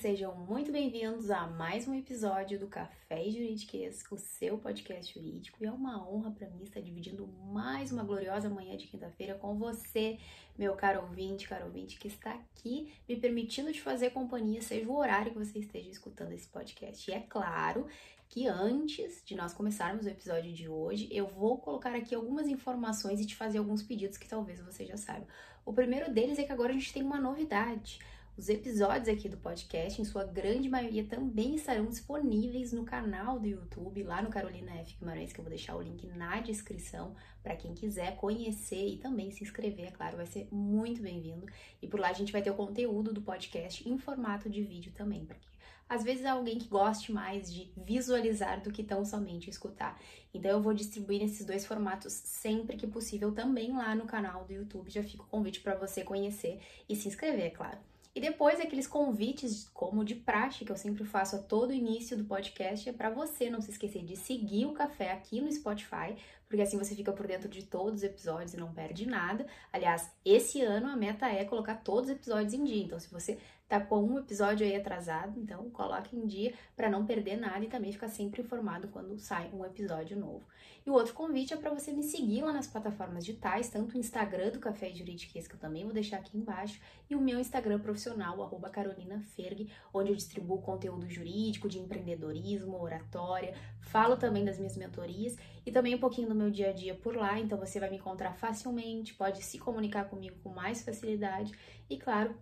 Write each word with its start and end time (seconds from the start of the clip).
sejam 0.00 0.34
muito 0.34 0.72
bem-vindos 0.72 1.30
a 1.30 1.46
mais 1.46 1.86
um 1.86 1.94
episódio 1.94 2.58
do 2.58 2.66
Café 2.66 3.22
Juridiquês, 3.24 4.02
o 4.10 4.16
seu 4.16 4.56
podcast 4.56 5.12
jurídico. 5.12 5.58
E 5.60 5.66
é 5.66 5.70
uma 5.70 6.08
honra 6.08 6.30
para 6.30 6.48
mim 6.48 6.62
estar 6.62 6.80
dividindo 6.80 7.26
mais 7.52 7.92
uma 7.92 8.02
gloriosa 8.02 8.48
manhã 8.48 8.78
de 8.78 8.86
quinta-feira 8.86 9.34
com 9.34 9.58
você, 9.58 10.18
meu 10.56 10.74
caro 10.74 11.02
ouvinte, 11.02 11.46
caro 11.46 11.66
ouvinte, 11.66 11.98
que 11.98 12.08
está 12.08 12.32
aqui 12.32 12.90
me 13.06 13.14
permitindo 13.14 13.70
te 13.74 13.82
fazer 13.82 14.08
companhia, 14.08 14.62
seja 14.62 14.88
o 14.88 14.96
horário 14.96 15.32
que 15.32 15.38
você 15.38 15.58
esteja 15.58 15.90
escutando 15.90 16.32
esse 16.32 16.48
podcast. 16.48 17.10
E 17.10 17.12
é 17.12 17.20
claro 17.20 17.86
que 18.26 18.46
antes 18.46 19.22
de 19.22 19.34
nós 19.34 19.52
começarmos 19.52 20.06
o 20.06 20.08
episódio 20.08 20.50
de 20.50 20.66
hoje, 20.66 21.10
eu 21.10 21.26
vou 21.26 21.58
colocar 21.58 21.94
aqui 21.94 22.14
algumas 22.14 22.48
informações 22.48 23.20
e 23.20 23.26
te 23.26 23.36
fazer 23.36 23.58
alguns 23.58 23.82
pedidos 23.82 24.16
que 24.16 24.26
talvez 24.26 24.60
você 24.60 24.86
já 24.86 24.96
saiba. 24.96 25.26
O 25.62 25.74
primeiro 25.74 26.10
deles 26.10 26.38
é 26.38 26.44
que 26.44 26.52
agora 26.52 26.70
a 26.70 26.74
gente 26.74 26.90
tem 26.90 27.02
uma 27.02 27.20
novidade. 27.20 27.98
Os 28.36 28.48
episódios 28.48 29.08
aqui 29.08 29.28
do 29.28 29.36
podcast, 29.36 30.00
em 30.00 30.04
sua 30.04 30.24
grande 30.24 30.68
maioria, 30.68 31.04
também 31.04 31.56
estarão 31.56 31.86
disponíveis 31.86 32.72
no 32.72 32.84
canal 32.84 33.38
do 33.38 33.46
YouTube, 33.46 34.02
lá 34.02 34.22
no 34.22 34.30
Carolina 34.30 34.72
F. 34.76 34.96
Guimarães, 34.98 35.32
que 35.32 35.40
eu 35.40 35.44
vou 35.44 35.50
deixar 35.50 35.76
o 35.76 35.82
link 35.82 36.06
na 36.06 36.40
descrição 36.40 37.14
para 37.42 37.56
quem 37.56 37.74
quiser 37.74 38.16
conhecer 38.16 38.86
e 38.86 38.96
também 38.96 39.30
se 39.30 39.42
inscrever, 39.42 39.88
é 39.88 39.90
claro, 39.90 40.16
vai 40.16 40.26
ser 40.26 40.48
muito 40.50 41.02
bem-vindo. 41.02 41.44
E 41.82 41.86
por 41.86 42.00
lá 42.00 42.08
a 42.08 42.14
gente 42.14 42.32
vai 42.32 42.40
ter 42.40 42.50
o 42.50 42.54
conteúdo 42.54 43.12
do 43.12 43.20
podcast 43.20 43.86
em 43.86 43.98
formato 43.98 44.48
de 44.48 44.62
vídeo 44.62 44.92
também, 44.92 45.26
para 45.26 45.36
que 45.36 45.48
às 45.86 46.04
vezes 46.04 46.24
é 46.24 46.28
alguém 46.28 46.56
que 46.56 46.68
goste 46.68 47.12
mais 47.12 47.52
de 47.52 47.70
visualizar 47.76 48.62
do 48.62 48.70
que 48.70 48.84
tão 48.84 49.04
somente 49.04 49.50
escutar. 49.50 50.00
Então 50.32 50.50
eu 50.50 50.62
vou 50.62 50.72
distribuir 50.72 51.20
nesses 51.20 51.44
dois 51.44 51.66
formatos 51.66 52.12
sempre 52.12 52.76
que 52.76 52.86
possível 52.86 53.32
também 53.32 53.76
lá 53.76 53.94
no 53.94 54.06
canal 54.06 54.44
do 54.44 54.52
YouTube. 54.52 54.88
Já 54.88 55.02
fica 55.02 55.24
o 55.24 55.26
convite 55.26 55.60
para 55.60 55.74
você 55.74 56.04
conhecer 56.04 56.60
e 56.88 56.94
se 56.94 57.08
inscrever, 57.08 57.46
é 57.46 57.50
claro. 57.50 57.89
E 58.12 58.20
depois 58.20 58.58
aqueles 58.58 58.88
convites, 58.88 59.68
como 59.72 60.04
de 60.04 60.16
praxe, 60.16 60.64
que 60.64 60.72
eu 60.72 60.76
sempre 60.76 61.04
faço 61.04 61.36
a 61.36 61.38
todo 61.38 61.72
início 61.72 62.16
do 62.16 62.24
podcast, 62.24 62.88
é 62.88 62.92
para 62.92 63.08
você 63.08 63.48
não 63.48 63.60
se 63.60 63.70
esquecer 63.70 64.04
de 64.04 64.16
seguir 64.16 64.66
o 64.66 64.72
café 64.72 65.12
aqui 65.12 65.40
no 65.40 65.52
Spotify, 65.52 66.16
porque 66.48 66.62
assim 66.62 66.76
você 66.76 66.96
fica 66.96 67.12
por 67.12 67.28
dentro 67.28 67.48
de 67.48 67.62
todos 67.64 68.00
os 68.00 68.02
episódios 68.02 68.52
e 68.52 68.56
não 68.56 68.72
perde 68.72 69.06
nada. 69.06 69.46
Aliás, 69.72 70.10
esse 70.24 70.60
ano 70.60 70.88
a 70.88 70.96
meta 70.96 71.28
é 71.28 71.44
colocar 71.44 71.76
todos 71.76 72.10
os 72.10 72.16
episódios 72.16 72.52
em 72.52 72.64
dia. 72.64 72.82
Então, 72.82 72.98
se 72.98 73.08
você 73.08 73.38
tá 73.70 73.80
com 73.80 74.02
um 74.02 74.18
episódio 74.18 74.66
aí 74.66 74.74
atrasado, 74.74 75.38
então 75.38 75.70
coloque 75.70 76.16
em 76.16 76.26
dia 76.26 76.52
para 76.74 76.90
não 76.90 77.06
perder 77.06 77.36
nada 77.36 77.64
e 77.64 77.68
também 77.68 77.92
ficar 77.92 78.08
sempre 78.08 78.42
informado 78.42 78.88
quando 78.88 79.16
sai 79.16 79.48
um 79.54 79.64
episódio 79.64 80.18
novo. 80.18 80.44
E 80.84 80.90
o 80.90 80.92
outro 80.92 81.14
convite 81.14 81.54
é 81.54 81.56
para 81.56 81.72
você 81.72 81.92
me 81.92 82.02
seguir 82.02 82.42
lá 82.42 82.52
nas 82.52 82.66
plataformas 82.66 83.24
digitais, 83.24 83.68
tanto 83.68 83.94
o 83.94 83.98
Instagram 84.00 84.50
do 84.50 84.58
Café 84.58 84.92
Juridiquês, 84.92 85.46
que 85.46 85.54
eu 85.54 85.60
também 85.60 85.84
vou 85.84 85.92
deixar 85.92 86.16
aqui 86.16 86.36
embaixo, 86.36 86.80
e 87.08 87.14
o 87.14 87.20
meu 87.20 87.38
Instagram 87.38 87.78
profissional, 87.78 88.42
arroba 88.42 88.68
Carolina 88.70 89.20
Ferg, 89.20 89.70
onde 89.94 90.10
eu 90.10 90.16
distribuo 90.16 90.60
conteúdo 90.60 91.08
jurídico, 91.08 91.68
de 91.68 91.78
empreendedorismo, 91.78 92.82
oratória, 92.82 93.54
falo 93.78 94.16
também 94.16 94.44
das 94.44 94.58
minhas 94.58 94.76
mentorias 94.76 95.36
e 95.64 95.70
também 95.70 95.94
um 95.94 96.00
pouquinho 96.00 96.28
do 96.28 96.34
meu 96.34 96.50
dia 96.50 96.70
a 96.70 96.72
dia 96.72 96.96
por 96.96 97.14
lá, 97.14 97.38
então 97.38 97.56
você 97.56 97.78
vai 97.78 97.88
me 97.88 97.98
encontrar 97.98 98.32
facilmente, 98.32 99.14
pode 99.14 99.44
se 99.44 99.60
comunicar 99.60 100.06
comigo 100.06 100.40
com 100.42 100.48
mais 100.48 100.82
facilidade 100.82 101.52
e, 101.88 101.96
claro, 101.96 102.34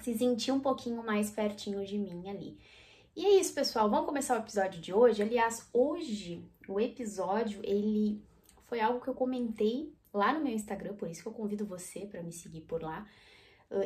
se 0.00 0.16
sentir 0.16 0.52
um 0.52 0.60
pouquinho 0.60 1.04
mais 1.04 1.30
pertinho 1.30 1.84
de 1.84 1.98
mim 1.98 2.28
ali. 2.28 2.58
E 3.14 3.26
é 3.26 3.40
isso, 3.40 3.54
pessoal. 3.54 3.90
Vamos 3.90 4.06
começar 4.06 4.36
o 4.36 4.40
episódio 4.40 4.80
de 4.80 4.92
hoje. 4.92 5.22
Aliás, 5.22 5.68
hoje 5.72 6.42
o 6.66 6.80
episódio 6.80 7.60
ele 7.62 8.22
foi 8.66 8.80
algo 8.80 9.00
que 9.00 9.08
eu 9.08 9.14
comentei 9.14 9.92
lá 10.12 10.32
no 10.32 10.42
meu 10.42 10.52
Instagram, 10.52 10.94
por 10.94 11.08
isso 11.08 11.22
que 11.22 11.28
eu 11.28 11.32
convido 11.32 11.66
você 11.66 12.06
para 12.06 12.22
me 12.22 12.32
seguir 12.32 12.62
por 12.62 12.82
lá, 12.82 13.06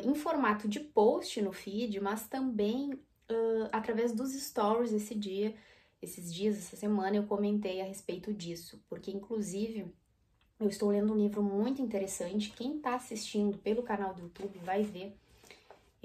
em 0.03 0.13
formato 0.15 0.67
de 0.67 0.79
post 0.79 1.41
no 1.41 1.53
feed, 1.53 1.99
mas 2.01 2.27
também 2.27 2.93
uh, 2.93 3.69
através 3.71 4.11
dos 4.11 4.33
stories 4.33 4.91
esse 4.91 5.15
dia, 5.15 5.55
esses 6.01 6.33
dias, 6.33 6.57
essa 6.57 6.75
semana 6.75 7.15
eu 7.15 7.23
comentei 7.23 7.81
a 7.81 7.85
respeito 7.85 8.33
disso, 8.33 8.83
porque 8.89 9.11
inclusive 9.11 9.93
eu 10.59 10.67
estou 10.67 10.89
lendo 10.89 11.13
um 11.13 11.17
livro 11.17 11.41
muito 11.41 11.81
interessante. 11.81 12.51
Quem 12.51 12.77
está 12.77 12.95
assistindo 12.95 13.57
pelo 13.59 13.83
canal 13.83 14.13
do 14.13 14.23
YouTube 14.23 14.59
vai 14.59 14.83
ver. 14.83 15.15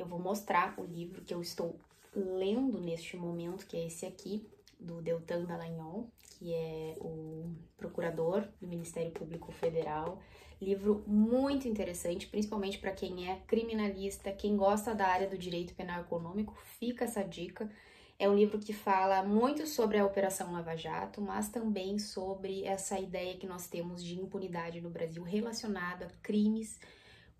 Eu 0.03 0.09
vou 0.09 0.19
mostrar 0.19 0.75
o 0.77 0.85
livro 0.85 1.23
que 1.23 1.33
eu 1.33 1.41
estou 1.41 1.79
lendo 2.13 2.81
neste 2.81 3.17
momento, 3.17 3.65
que 3.69 3.77
é 3.77 3.87
esse 3.87 4.05
aqui, 4.05 4.45
do 4.81 5.01
Deltan 5.01 5.45
Dallagnol, 5.45 6.11
que 6.39 6.53
é 6.53 6.97
o 6.99 7.55
procurador 7.77 8.45
do 8.61 8.67
Ministério 8.67 9.13
Público 9.13 9.53
Federal. 9.53 10.21
Livro 10.61 11.05
muito 11.07 11.69
interessante, 11.69 12.27
principalmente 12.27 12.81
para 12.81 12.91
quem 12.91 13.31
é 13.31 13.37
criminalista, 13.47 14.33
quem 14.33 14.57
gosta 14.57 14.93
da 14.93 15.07
área 15.07 15.29
do 15.29 15.39
direito 15.39 15.73
penal 15.73 16.01
econômico, 16.01 16.53
fica 16.81 17.05
essa 17.05 17.23
dica. 17.23 17.71
É 18.19 18.29
um 18.29 18.35
livro 18.35 18.59
que 18.59 18.73
fala 18.73 19.23
muito 19.23 19.69
sobre 19.69 19.99
a 19.99 20.05
Operação 20.05 20.53
Lava 20.53 20.77
Jato, 20.77 21.21
mas 21.21 21.49
também 21.49 22.01
sobre 22.01 22.65
essa 22.65 22.99
ideia 22.99 23.37
que 23.37 23.47
nós 23.47 23.69
temos 23.69 24.03
de 24.03 24.19
impunidade 24.21 24.81
no 24.81 24.91
Brasil 24.91 25.23
relacionada 25.23 26.07
a 26.07 26.11
crimes 26.23 26.81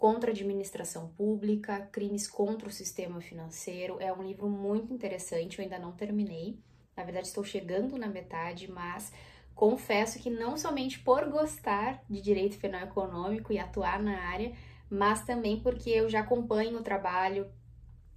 contra 0.03 0.33
a 0.33 0.35
administração 0.35 1.11
pública, 1.17 1.89
crimes 1.93 2.27
contra 2.27 2.67
o 2.67 2.73
sistema 2.73 3.21
financeiro. 3.21 3.99
É 4.01 4.13
um 4.13 4.21
livro 4.21 4.49
muito 4.49 4.93
interessante, 4.93 5.61
eu 5.61 5.63
ainda 5.63 5.79
não 5.79 5.93
terminei. 5.93 6.59
Na 6.97 7.05
verdade, 7.05 7.29
estou 7.29 7.45
chegando 7.45 7.97
na 7.97 8.09
metade, 8.09 8.69
mas 8.69 9.13
confesso 9.55 10.19
que 10.19 10.29
não 10.29 10.57
somente 10.57 10.99
por 10.99 11.31
gostar 11.31 12.03
de 12.11 12.21
direito 12.21 12.59
penal 12.59 12.83
econômico 12.83 13.53
e 13.53 13.61
atuar 13.61 14.03
na 14.03 14.19
área, 14.19 14.53
mas 14.91 15.25
também 15.25 15.61
porque 15.61 15.91
eu 15.91 16.09
já 16.09 16.19
acompanho 16.19 16.81
o 16.81 16.83
trabalho 16.83 17.49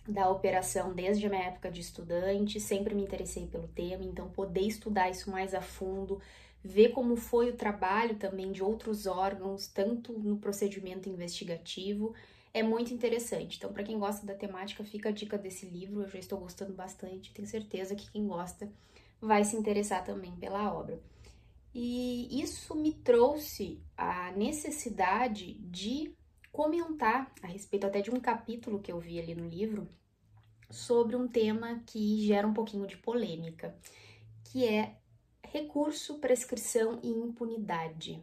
da 0.07 0.27
operação 0.27 0.91
desde 0.91 1.27
a 1.27 1.29
minha 1.29 1.43
época 1.43 1.69
de 1.69 1.81
estudante, 1.81 2.59
sempre 2.59 2.95
me 2.95 3.03
interessei 3.03 3.45
pelo 3.45 3.67
tema, 3.67 4.03
então 4.03 4.27
poder 4.27 4.61
estudar 4.61 5.11
isso 5.11 5.29
mais 5.29 5.53
a 5.53 5.61
fundo, 5.61 6.19
ver 6.65 6.89
como 6.89 7.15
foi 7.15 7.51
o 7.51 7.55
trabalho 7.55 8.15
também 8.15 8.51
de 8.51 8.63
outros 8.63 9.05
órgãos, 9.05 9.67
tanto 9.67 10.11
no 10.13 10.37
procedimento 10.37 11.07
investigativo, 11.07 12.15
é 12.51 12.63
muito 12.63 12.91
interessante. 12.91 13.57
Então, 13.57 13.71
para 13.71 13.83
quem 13.83 13.99
gosta 13.99 14.25
da 14.25 14.33
temática, 14.33 14.83
fica 14.83 15.09
a 15.09 15.11
dica 15.11 15.37
desse 15.37 15.67
livro, 15.67 16.01
eu 16.01 16.09
já 16.09 16.17
estou 16.17 16.39
gostando 16.39 16.73
bastante, 16.73 17.31
tenho 17.33 17.47
certeza 17.47 17.95
que 17.95 18.09
quem 18.09 18.25
gosta 18.25 18.71
vai 19.21 19.43
se 19.43 19.55
interessar 19.55 20.03
também 20.03 20.35
pela 20.37 20.73
obra. 20.73 20.99
E 21.71 22.41
isso 22.41 22.73
me 22.73 22.93
trouxe 22.93 23.79
a 23.95 24.31
necessidade 24.31 25.53
de 25.59 26.15
comentar 26.51 27.31
a 27.43 27.47
respeito 27.47 27.85
até 27.85 28.01
de 28.01 28.09
um 28.09 28.19
capítulo 28.19 28.79
que 28.79 28.91
eu 28.91 28.99
vi 28.99 29.19
ali 29.19 29.35
no 29.35 29.47
livro 29.47 29.87
sobre 30.71 31.15
um 31.15 31.27
tema 31.27 31.83
que 31.85 32.25
gera 32.25 32.47
um 32.47 32.53
pouquinho 32.53 32.87
de 32.87 32.97
polêmica, 32.97 33.77
que 34.45 34.65
é 34.65 34.95
recurso, 35.55 36.15
prescrição 36.15 36.99
e 37.01 37.09
impunidade. 37.09 38.21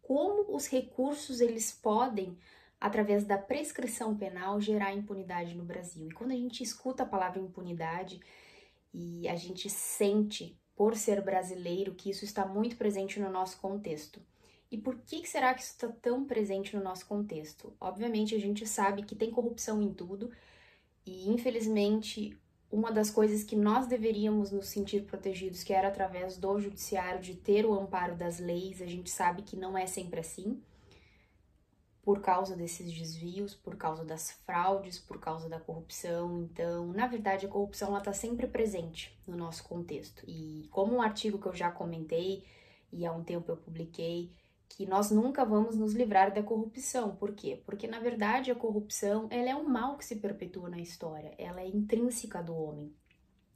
Como 0.00 0.54
os 0.54 0.68
recursos 0.68 1.40
eles 1.40 1.72
podem 1.72 2.38
através 2.80 3.24
da 3.24 3.36
prescrição 3.36 4.16
penal 4.16 4.60
gerar 4.60 4.94
impunidade 4.94 5.56
no 5.56 5.64
Brasil. 5.64 6.08
E 6.08 6.12
quando 6.12 6.30
a 6.30 6.36
gente 6.36 6.62
escuta 6.62 7.02
a 7.02 7.06
palavra 7.06 7.40
impunidade 7.40 8.20
e 8.94 9.26
a 9.26 9.34
gente 9.34 9.68
sente 9.68 10.56
por 10.76 10.94
ser 10.94 11.20
brasileiro 11.20 11.96
que 11.96 12.10
isso 12.10 12.24
está 12.24 12.46
muito 12.46 12.76
presente 12.76 13.18
no 13.18 13.28
nosso 13.28 13.58
contexto. 13.58 14.20
E 14.70 14.78
por 14.78 14.98
que 14.98 15.26
será 15.26 15.52
que 15.52 15.62
isso 15.62 15.72
está 15.72 15.88
tão 15.88 16.24
presente 16.24 16.76
no 16.76 16.82
nosso 16.82 17.06
contexto? 17.06 17.74
Obviamente, 17.80 18.36
a 18.36 18.38
gente 18.38 18.64
sabe 18.68 19.02
que 19.02 19.16
tem 19.16 19.32
corrupção 19.32 19.82
em 19.82 19.92
tudo, 19.92 20.30
e 21.04 21.28
infelizmente, 21.28 22.36
uma 22.70 22.90
das 22.90 23.10
coisas 23.10 23.44
que 23.44 23.56
nós 23.56 23.86
deveríamos 23.86 24.50
nos 24.50 24.68
sentir 24.68 25.04
protegidos, 25.04 25.62
que 25.62 25.72
era 25.72 25.88
através 25.88 26.36
do 26.36 26.58
judiciário, 26.58 27.20
de 27.20 27.34
ter 27.34 27.64
o 27.64 27.74
amparo 27.74 28.16
das 28.16 28.38
leis, 28.38 28.82
a 28.82 28.86
gente 28.86 29.10
sabe 29.10 29.42
que 29.42 29.56
não 29.56 29.78
é 29.78 29.86
sempre 29.86 30.20
assim, 30.20 30.60
por 32.02 32.20
causa 32.20 32.54
desses 32.54 32.92
desvios, 32.92 33.54
por 33.54 33.76
causa 33.76 34.04
das 34.04 34.30
fraudes, 34.30 34.98
por 34.98 35.18
causa 35.18 35.48
da 35.48 35.58
corrupção. 35.58 36.42
Então, 36.42 36.92
na 36.92 37.06
verdade, 37.08 37.46
a 37.46 37.48
corrupção 37.48 37.96
está 37.98 38.12
sempre 38.12 38.46
presente 38.46 39.16
no 39.26 39.36
nosso 39.36 39.64
contexto. 39.64 40.22
E 40.26 40.68
como 40.70 40.94
um 40.94 41.02
artigo 41.02 41.38
que 41.38 41.46
eu 41.46 41.54
já 41.54 41.68
comentei 41.68 42.44
e 42.92 43.04
há 43.04 43.12
um 43.12 43.24
tempo 43.24 43.50
eu 43.50 43.56
publiquei, 43.56 44.30
que 44.68 44.86
nós 44.86 45.10
nunca 45.10 45.44
vamos 45.44 45.76
nos 45.76 45.94
livrar 45.94 46.32
da 46.32 46.42
corrupção. 46.42 47.14
Por 47.16 47.32
quê? 47.32 47.62
Porque 47.64 47.86
na 47.86 47.98
verdade 47.98 48.50
a 48.50 48.54
corrupção 48.54 49.26
ela 49.30 49.48
é 49.48 49.56
um 49.56 49.68
mal 49.68 49.96
que 49.96 50.04
se 50.04 50.16
perpetua 50.16 50.68
na 50.68 50.78
história, 50.78 51.34
ela 51.38 51.60
é 51.60 51.68
intrínseca 51.68 52.42
do 52.42 52.54
homem. 52.54 52.94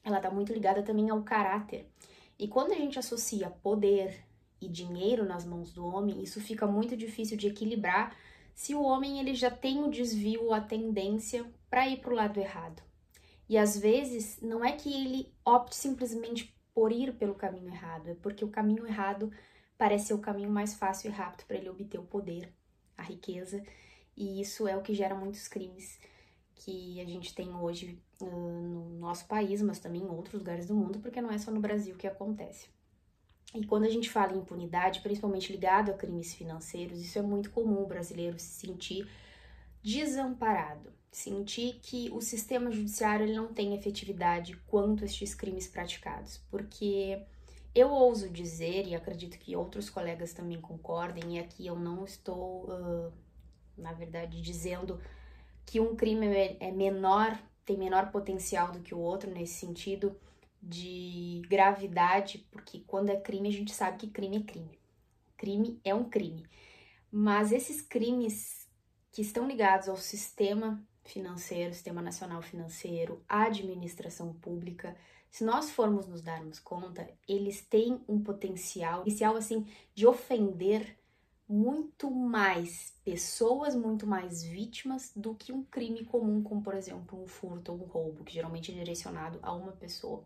Ela 0.03 0.17
está 0.17 0.31
muito 0.31 0.53
ligada 0.53 0.83
também 0.83 1.11
ao 1.11 1.23
caráter. 1.23 1.91
E 2.39 2.49
quando 2.49 2.73
a 2.73 2.77
gente 2.77 2.99
associa 2.99 3.51
poder 3.51 4.25
e 4.61 4.69
dinheiro 4.69 5.25
nas 5.25 5.45
mãos 5.45 5.73
do 5.73 5.87
homem, 5.87 6.23
isso 6.23 6.41
fica 6.41 6.67
muito 6.67 6.97
difícil 6.97 7.37
de 7.37 7.49
equilibrar 7.49 8.17
se 8.55 8.75
o 8.75 8.83
homem 8.83 9.19
ele 9.19 9.35
já 9.35 9.51
tem 9.51 9.83
o 9.83 9.91
desvio, 9.91 10.53
a 10.53 10.61
tendência 10.61 11.45
para 11.69 11.89
ir 11.89 11.99
para 12.01 12.12
o 12.12 12.17
lado 12.17 12.39
errado. 12.39 12.83
E 13.49 13.59
às 13.59 13.77
vezes 13.77 14.41
não 14.41 14.65
é 14.65 14.73
que 14.73 14.93
ele 14.93 15.33
opte 15.45 15.77
simplesmente 15.77 16.55
por 16.75 16.93
ir 16.93 17.15
pelo 17.15 17.35
caminho 17.35 17.69
errado, 17.69 18.09
é 18.09 18.15
porque 18.15 18.45
o 18.45 18.51
caminho 18.51 18.87
errado 18.87 19.31
parece 19.81 20.09
ser 20.09 20.15
o 20.15 20.19
caminho 20.19 20.50
mais 20.50 20.75
fácil 20.75 21.09
e 21.09 21.15
rápido 21.15 21.47
para 21.47 21.56
ele 21.56 21.71
obter 21.71 21.99
o 21.99 22.03
poder, 22.03 22.53
a 22.99 23.03
riqueza, 23.03 23.65
e 24.15 24.38
isso 24.38 24.69
é 24.69 24.77
o 24.77 24.82
que 24.82 24.93
gera 24.93 25.15
muitos 25.15 25.49
crimes 25.49 25.99
que 26.55 27.00
a 27.00 27.06
gente 27.06 27.35
tem 27.35 27.49
hoje 27.55 27.99
uh, 28.21 28.27
no 28.27 28.99
nosso 28.99 29.25
país, 29.27 29.62
mas 29.62 29.79
também 29.79 30.03
em 30.03 30.11
outros 30.11 30.35
lugares 30.35 30.67
do 30.67 30.75
mundo, 30.75 30.99
porque 30.99 31.23
não 31.23 31.31
é 31.31 31.38
só 31.38 31.50
no 31.50 31.61
Brasil 31.61 31.97
que 31.97 32.06
acontece. 32.06 32.69
E 33.55 33.65
quando 33.65 33.85
a 33.85 33.88
gente 33.88 34.11
fala 34.11 34.35
em 34.35 34.41
impunidade, 34.41 35.00
principalmente 35.00 35.50
ligado 35.50 35.91
a 35.91 35.94
crimes 35.94 36.35
financeiros, 36.35 37.00
isso 37.00 37.19
é 37.19 37.23
muito 37.23 37.50
comum 37.50 37.83
o 37.83 37.87
brasileiro 37.87 38.38
se 38.38 38.67
sentir 38.67 39.09
desamparado, 39.83 40.93
sentir 41.11 41.81
que 41.81 42.11
o 42.11 42.21
sistema 42.21 42.71
judiciário 42.71 43.25
ele 43.25 43.35
não 43.35 43.49
tem 43.49 43.75
efetividade 43.75 44.59
quanto 44.67 45.05
a 45.05 45.06
estes 45.06 45.35
crimes 45.35 45.67
praticados, 45.67 46.37
porque 46.50 47.25
eu 47.75 47.91
ouso 47.91 48.29
dizer, 48.29 48.87
e 48.87 48.95
acredito 48.95 49.39
que 49.39 49.57
outros 49.57 49.89
colegas 49.89 50.33
também 50.33 50.61
concordem, 50.61 51.37
e 51.37 51.39
aqui 51.39 51.67
eu 51.67 51.79
não 51.79 52.05
estou, 52.05 52.65
uh, 52.65 53.13
na 53.77 53.93
verdade, 53.93 54.41
dizendo 54.41 55.01
que 55.65 55.81
um 55.81 55.95
crime 55.95 56.27
é, 56.27 56.57
é 56.61 56.73
menor, 56.73 57.39
tem 57.65 57.77
menor 57.77 58.11
potencial 58.11 58.73
do 58.73 58.81
que 58.81 58.95
o 58.95 58.99
outro 58.99 59.31
nesse 59.31 59.55
sentido 59.55 60.17
de 60.63 61.43
gravidade, 61.49 62.39
porque 62.51 62.81
quando 62.87 63.11
é 63.11 63.17
crime 63.17 63.49
a 63.49 63.53
gente 63.53 63.73
sabe 63.73 63.99
que 63.99 64.11
crime 64.11 64.39
é 64.39 64.43
crime. 64.43 64.79
Crime 65.37 65.81
é 65.85 65.95
um 65.95 66.09
crime. 66.09 66.47
Mas 67.11 67.53
esses 67.53 67.81
crimes 67.81 68.69
que 69.13 69.23
estão 69.23 69.47
ligados 69.47 69.89
ao 69.89 69.97
sistema 69.97 70.85
financeiro, 71.11 71.75
sistema 71.75 72.01
nacional 72.01 72.41
financeiro, 72.43 73.23
administração 73.29 74.33
pública, 74.35 74.97
se 75.31 75.45
nós 75.45 75.71
formos 75.71 76.07
nos 76.07 76.23
darmos 76.23 76.59
conta, 76.59 77.09
eles 77.29 77.61
têm 77.62 78.01
um 78.09 78.21
potencial 78.21 79.03
inicial 79.03 79.37
assim 79.37 79.67
de 79.95 80.07
ofender 80.07 80.97
muito 81.49 82.11
mais 82.11 82.95
pessoas, 83.05 83.75
muito 83.75 84.07
mais 84.07 84.43
vítimas 84.43 85.12
do 85.15 85.35
que 85.35 85.53
um 85.53 85.65
crime 85.65 86.05
comum, 86.05 86.43
como 86.43 86.62
por 86.62 86.75
exemplo 86.75 87.21
um 87.21 87.27
furto 87.27 87.73
ou 87.73 87.79
um 87.79 87.85
roubo, 87.85 88.25
que 88.25 88.35
geralmente 88.35 88.71
é 88.73 88.75
direcionado 88.75 89.39
a 89.43 89.53
uma 89.53 89.73
pessoa. 89.73 90.25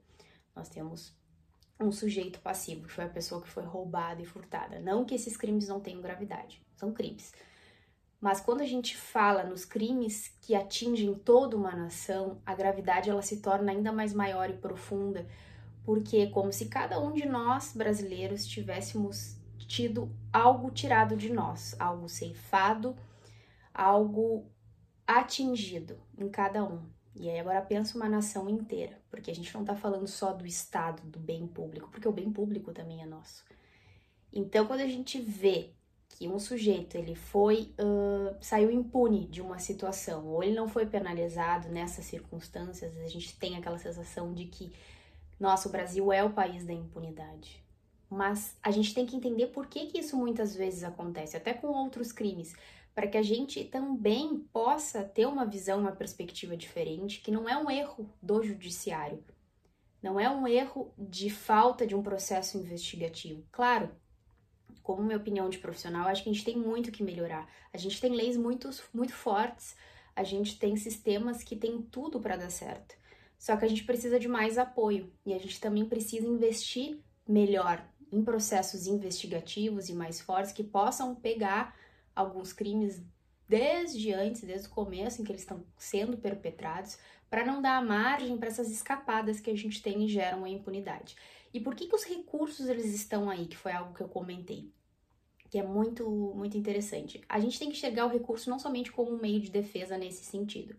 Nós 0.54 0.68
temos 0.68 1.14
um 1.80 1.90
sujeito 1.90 2.40
passivo, 2.40 2.86
que 2.86 2.92
foi 2.92 3.04
a 3.04 3.08
pessoa 3.08 3.42
que 3.42 3.48
foi 3.48 3.64
roubada 3.64 4.22
e 4.22 4.26
furtada. 4.26 4.78
Não 4.78 5.04
que 5.04 5.14
esses 5.14 5.36
crimes 5.36 5.68
não 5.68 5.80
tenham 5.80 6.00
gravidade, 6.00 6.62
são 6.76 6.92
crimes. 6.92 7.32
Mas 8.24 8.40
quando 8.40 8.62
a 8.62 8.66
gente 8.66 8.96
fala 8.96 9.44
nos 9.44 9.66
crimes 9.66 10.34
que 10.40 10.54
atingem 10.54 11.14
toda 11.14 11.58
uma 11.58 11.76
nação, 11.76 12.40
a 12.46 12.54
gravidade 12.54 13.10
ela 13.10 13.20
se 13.20 13.42
torna 13.42 13.70
ainda 13.70 13.92
mais 13.92 14.14
maior 14.14 14.48
e 14.48 14.54
profunda, 14.54 15.28
porque 15.84 16.16
é 16.16 16.30
como 16.30 16.50
se 16.50 16.70
cada 16.70 16.98
um 16.98 17.12
de 17.12 17.28
nós 17.28 17.74
brasileiros 17.76 18.46
tivéssemos 18.46 19.36
tido 19.68 20.10
algo 20.32 20.70
tirado 20.70 21.14
de 21.18 21.30
nós, 21.30 21.78
algo 21.78 22.08
ceifado, 22.08 22.96
algo 23.74 24.50
atingido 25.06 26.00
em 26.16 26.30
cada 26.30 26.64
um. 26.64 26.80
E 27.14 27.28
aí 27.28 27.38
agora 27.38 27.60
pensa 27.60 27.94
uma 27.94 28.08
nação 28.08 28.48
inteira, 28.48 29.02
porque 29.10 29.30
a 29.30 29.34
gente 29.34 29.52
não 29.52 29.60
está 29.60 29.76
falando 29.76 30.06
só 30.08 30.32
do 30.32 30.46
Estado, 30.46 31.02
do 31.02 31.18
bem 31.18 31.46
público, 31.46 31.90
porque 31.90 32.08
o 32.08 32.12
bem 32.12 32.32
público 32.32 32.72
também 32.72 33.02
é 33.02 33.06
nosso. 33.06 33.44
Então, 34.32 34.66
quando 34.66 34.80
a 34.80 34.88
gente 34.88 35.20
vê 35.20 35.74
que 36.16 36.28
um 36.28 36.38
sujeito 36.38 36.96
ele 36.96 37.14
foi 37.14 37.72
uh, 37.78 38.36
saiu 38.40 38.70
impune 38.70 39.26
de 39.26 39.42
uma 39.42 39.58
situação 39.58 40.26
ou 40.26 40.42
ele 40.42 40.54
não 40.54 40.68
foi 40.68 40.86
penalizado 40.86 41.68
nessas 41.68 42.04
circunstâncias, 42.04 42.96
a 42.98 43.08
gente 43.08 43.36
tem 43.38 43.56
aquela 43.56 43.78
sensação 43.78 44.32
de 44.32 44.44
que 44.44 44.72
nossa, 45.38 45.68
o 45.68 45.72
Brasil 45.72 46.12
é 46.12 46.22
o 46.22 46.32
país 46.32 46.64
da 46.64 46.72
impunidade. 46.72 47.62
Mas 48.08 48.56
a 48.62 48.70
gente 48.70 48.94
tem 48.94 49.04
que 49.04 49.16
entender 49.16 49.48
por 49.48 49.66
que, 49.66 49.86
que 49.86 49.98
isso 49.98 50.16
muitas 50.16 50.54
vezes 50.54 50.84
acontece, 50.84 51.36
até 51.36 51.52
com 51.52 51.66
outros 51.66 52.12
crimes, 52.12 52.54
para 52.94 53.08
que 53.08 53.18
a 53.18 53.22
gente 53.22 53.64
também 53.64 54.38
possa 54.52 55.02
ter 55.02 55.26
uma 55.26 55.44
visão, 55.44 55.80
uma 55.80 55.92
perspectiva 55.92 56.56
diferente, 56.56 57.20
que 57.20 57.30
não 57.30 57.48
é 57.48 57.56
um 57.56 57.70
erro 57.70 58.08
do 58.22 58.42
judiciário, 58.42 59.22
não 60.00 60.20
é 60.20 60.30
um 60.30 60.46
erro 60.46 60.92
de 60.96 61.28
falta 61.28 61.86
de 61.86 61.94
um 61.94 62.02
processo 62.02 62.56
investigativo. 62.56 63.42
Claro, 63.50 63.90
como 64.84 65.02
minha 65.02 65.16
opinião 65.16 65.48
de 65.48 65.58
profissional, 65.58 66.06
acho 66.06 66.22
que 66.22 66.28
a 66.28 66.32
gente 66.32 66.44
tem 66.44 66.56
muito 66.56 66.92
que 66.92 67.02
melhorar. 67.02 67.48
A 67.72 67.78
gente 67.78 67.98
tem 67.98 68.12
leis 68.14 68.36
muito, 68.36 68.68
muito 68.92 69.14
fortes, 69.14 69.74
a 70.14 70.22
gente 70.22 70.58
tem 70.58 70.76
sistemas 70.76 71.42
que 71.42 71.56
têm 71.56 71.80
tudo 71.80 72.20
para 72.20 72.36
dar 72.36 72.50
certo. 72.50 72.94
Só 73.38 73.56
que 73.56 73.64
a 73.64 73.68
gente 73.68 73.82
precisa 73.82 74.20
de 74.20 74.28
mais 74.28 74.58
apoio 74.58 75.10
e 75.24 75.32
a 75.32 75.38
gente 75.38 75.58
também 75.58 75.86
precisa 75.86 76.26
investir 76.26 77.00
melhor 77.26 77.82
em 78.12 78.22
processos 78.22 78.86
investigativos 78.86 79.88
e 79.88 79.94
mais 79.94 80.20
fortes 80.20 80.52
que 80.52 80.62
possam 80.62 81.14
pegar 81.14 81.74
alguns 82.14 82.52
crimes 82.52 83.02
desde 83.48 84.12
antes, 84.12 84.42
desde 84.42 84.68
o 84.68 84.70
começo 84.70 85.20
em 85.20 85.24
que 85.24 85.32
eles 85.32 85.42
estão 85.42 85.64
sendo 85.78 86.18
perpetrados, 86.18 86.98
para 87.30 87.44
não 87.44 87.62
dar 87.62 87.82
margem 87.82 88.36
para 88.36 88.48
essas 88.48 88.70
escapadas 88.70 89.40
que 89.40 89.50
a 89.50 89.56
gente 89.56 89.82
tem 89.82 90.04
e 90.04 90.08
geram 90.08 90.44
a 90.44 90.48
impunidade. 90.48 91.16
E 91.54 91.60
por 91.60 91.76
que, 91.76 91.86
que 91.86 91.94
os 91.94 92.02
recursos 92.02 92.68
eles 92.68 92.92
estão 92.92 93.30
aí, 93.30 93.46
que 93.46 93.56
foi 93.56 93.70
algo 93.70 93.94
que 93.94 94.00
eu 94.00 94.08
comentei, 94.08 94.72
que 95.48 95.56
é 95.56 95.62
muito, 95.62 96.10
muito 96.34 96.58
interessante. 96.58 97.22
A 97.28 97.38
gente 97.38 97.60
tem 97.60 97.70
que 97.70 97.76
enxergar 97.76 98.06
o 98.06 98.10
recurso 98.10 98.50
não 98.50 98.58
somente 98.58 98.90
como 98.90 99.12
um 99.12 99.20
meio 99.20 99.40
de 99.40 99.52
defesa 99.52 99.96
nesse 99.96 100.24
sentido. 100.24 100.74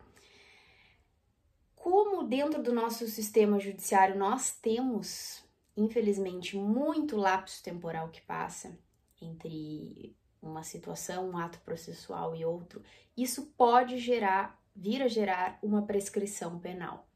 Como 1.74 2.27
dentro 2.27 2.62
do 2.62 2.74
nosso 2.74 3.07
sistema 3.07 3.57
judiciário 3.57 4.19
nós 4.19 4.54
temos, 4.54 5.45
infelizmente, 5.77 6.57
muito 6.57 7.16
lapso 7.16 7.63
temporal 7.63 8.10
que 8.10 8.19
passa 8.19 8.78
entre 9.21 10.13
uma 10.42 10.62
situação, 10.62 11.30
um 11.30 11.38
ato 11.38 11.62
processual 11.62 12.36
e 12.36 12.44
outro, 12.44 12.83
isso 13.16 13.45
pode 13.57 13.98
gerar, 13.98 14.62
vir 14.75 15.01
a 15.01 15.07
gerar 15.07 15.57
uma 15.63 15.83
prescrição 15.83 16.60
penal. 16.60 17.07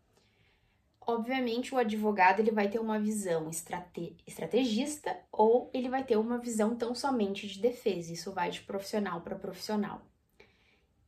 Obviamente, 1.10 1.74
o 1.74 1.78
advogado 1.80 2.40
ele 2.40 2.52
vai 2.52 2.70
ter 2.70 2.78
uma 2.78 3.00
visão 3.00 3.50
estrate 3.50 4.16
estrategista 4.28 5.18
ou 5.32 5.68
ele 5.74 5.90
vai 5.90 6.04
ter 6.04 6.18
uma 6.18 6.38
visão 6.38 6.76
tão 6.76 6.94
somente 6.94 7.48
de 7.48 7.60
defesa. 7.60 8.14
Isso 8.14 8.32
vai 8.32 8.52
de 8.52 8.62
profissional 8.62 9.20
para 9.22 9.36
profissional. 9.36 10.04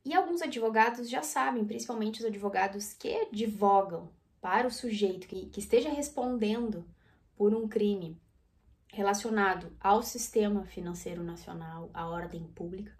E 0.04 0.12
alguns 0.12 0.42
advogados 0.42 1.08
já 1.08 1.22
sabem, 1.22 1.64
principalmente 1.64 2.18
os 2.18 2.26
advogados 2.26 2.92
que 2.92 3.14
advogam 3.14 4.10
para 4.40 4.66
o 4.66 4.72
sujeito 4.72 5.28
que, 5.28 5.46
que 5.46 5.60
esteja 5.60 5.88
respondendo 5.88 6.84
por 7.36 7.54
um 7.54 7.68
crime 7.68 8.20
relacionado 8.88 9.72
ao 9.80 10.02
sistema 10.02 10.64
financeiro 10.64 11.22
nacional, 11.22 11.88
à 11.94 12.08
ordem 12.08 12.42
pública, 12.56 12.92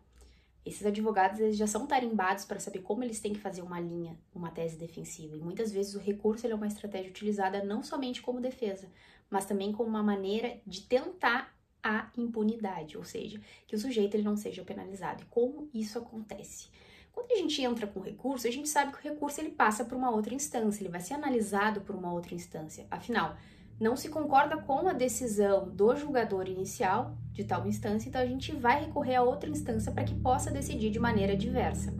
esses 0.64 0.86
advogados 0.86 1.40
eles 1.40 1.56
já 1.56 1.66
são 1.66 1.86
tarimbados 1.86 2.44
para 2.44 2.60
saber 2.60 2.80
como 2.80 3.02
eles 3.02 3.20
têm 3.20 3.32
que 3.32 3.40
fazer 3.40 3.62
uma 3.62 3.80
linha, 3.80 4.16
uma 4.34 4.50
tese 4.50 4.76
defensiva. 4.76 5.36
E 5.36 5.40
muitas 5.40 5.72
vezes 5.72 5.94
o 5.94 5.98
recurso 5.98 6.46
é 6.46 6.54
uma 6.54 6.66
estratégia 6.66 7.10
utilizada 7.10 7.64
não 7.64 7.82
somente 7.82 8.22
como 8.22 8.40
defesa, 8.40 8.88
mas 9.28 9.44
também 9.44 9.72
como 9.72 9.88
uma 9.88 10.02
maneira 10.02 10.60
de 10.66 10.82
tentar 10.82 11.56
a 11.82 12.10
impunidade, 12.16 12.96
ou 12.96 13.02
seja, 13.02 13.40
que 13.66 13.74
o 13.74 13.78
sujeito 13.78 14.14
ele 14.14 14.22
não 14.22 14.36
seja 14.36 14.62
penalizado. 14.62 15.22
E 15.22 15.26
como 15.26 15.68
isso 15.74 15.98
acontece? 15.98 16.68
Quando 17.12 17.32
a 17.32 17.36
gente 17.36 17.60
entra 17.60 17.86
com 17.86 18.00
recurso, 18.00 18.46
a 18.46 18.50
gente 18.50 18.68
sabe 18.68 18.92
que 18.92 18.98
o 18.98 19.12
recurso 19.12 19.40
ele 19.40 19.50
passa 19.50 19.84
por 19.84 19.96
uma 19.96 20.10
outra 20.10 20.32
instância, 20.32 20.82
ele 20.82 20.90
vai 20.90 21.00
ser 21.00 21.14
analisado 21.14 21.80
por 21.80 21.94
uma 21.94 22.12
outra 22.12 22.34
instância. 22.34 22.86
Afinal, 22.90 23.36
não 23.82 23.96
se 23.96 24.08
concorda 24.08 24.56
com 24.58 24.88
a 24.88 24.92
decisão 24.92 25.68
do 25.68 25.96
julgador 25.96 26.48
inicial 26.48 27.18
de 27.32 27.42
tal 27.42 27.66
instância, 27.66 28.08
então 28.08 28.20
a 28.20 28.26
gente 28.26 28.52
vai 28.52 28.84
recorrer 28.84 29.16
a 29.16 29.22
outra 29.22 29.50
instância 29.50 29.90
para 29.90 30.04
que 30.04 30.14
possa 30.14 30.52
decidir 30.52 30.88
de 30.90 31.00
maneira 31.00 31.36
diversa. 31.36 31.92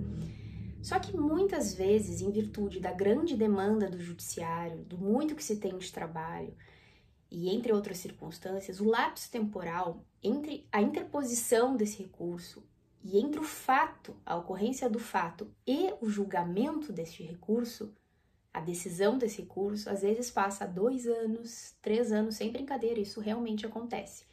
Só 0.81 1.01
que 1.01 1.17
muitas 1.17 1.75
vezes, 1.75 2.21
em 2.21 2.31
virtude 2.31 2.79
da 2.79 2.93
grande 2.93 3.37
demanda 3.37 3.91
do 3.91 4.01
judiciário, 4.01 4.85
do 4.85 4.97
muito 4.97 5.35
que 5.35 5.43
se 5.43 5.57
tem 5.57 5.77
de 5.77 5.93
trabalho, 5.93 6.55
e 7.29 7.49
entre 7.49 7.73
outras 7.73 7.99
circunstâncias, 7.99 8.79
o 8.79 8.85
lapso 8.85 9.29
temporal 9.29 10.05
entre 10.23 10.69
a 10.71 10.81
interposição 10.81 11.77
desse 11.77 12.01
recurso 12.01 12.63
e 13.03 13.19
entre 13.19 13.41
o 13.41 13.45
fato, 13.45 14.15
a 14.25 14.37
ocorrência 14.37 14.89
do 14.89 15.01
fato 15.01 15.53
e 15.67 15.93
o 16.01 16.09
julgamento 16.09 16.93
deste 16.93 17.25
recurso 17.25 17.93
a 18.53 18.61
decisão 18.61 19.17
desse 19.17 19.41
recurso 19.43 19.89
às 19.89 20.03
vezes 20.03 20.31
passa 20.31 20.67
dois 20.67 21.07
anos, 21.07 21.75
três 21.81 22.13
anos 22.13 22.37
sem 22.37 22.53
brincadeira, 22.53 23.01
isso 23.01 23.21
realmente 23.21 23.65
acontece. 23.65 24.25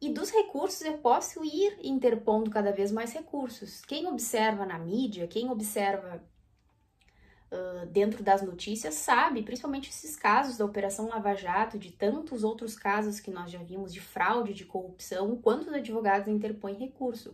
E 0.00 0.08
dos 0.08 0.30
recursos 0.30 0.82
eu 0.82 0.98
posso 0.98 1.44
ir 1.44 1.78
interpondo 1.82 2.50
cada 2.50 2.72
vez 2.72 2.90
mais 2.90 3.12
recursos. 3.12 3.82
Quem 3.82 4.06
observa 4.06 4.66
na 4.66 4.78
mídia, 4.78 5.28
quem 5.28 5.48
observa 5.48 6.22
uh, 7.52 7.86
dentro 7.86 8.22
das 8.22 8.42
notícias, 8.42 8.94
sabe, 8.94 9.42
principalmente 9.42 9.90
esses 9.90 10.16
casos 10.16 10.56
da 10.56 10.64
Operação 10.64 11.08
Lava 11.08 11.34
Jato, 11.34 11.78
de 11.78 11.92
tantos 11.92 12.42
outros 12.42 12.74
casos 12.74 13.20
que 13.20 13.30
nós 13.30 13.50
já 13.50 13.62
vimos 13.62 13.92
de 13.92 14.00
fraude, 14.00 14.54
de 14.54 14.64
corrupção, 14.64 15.36
quantos 15.36 15.72
advogados 15.72 16.26
interpõem 16.26 16.74
recurso. 16.74 17.32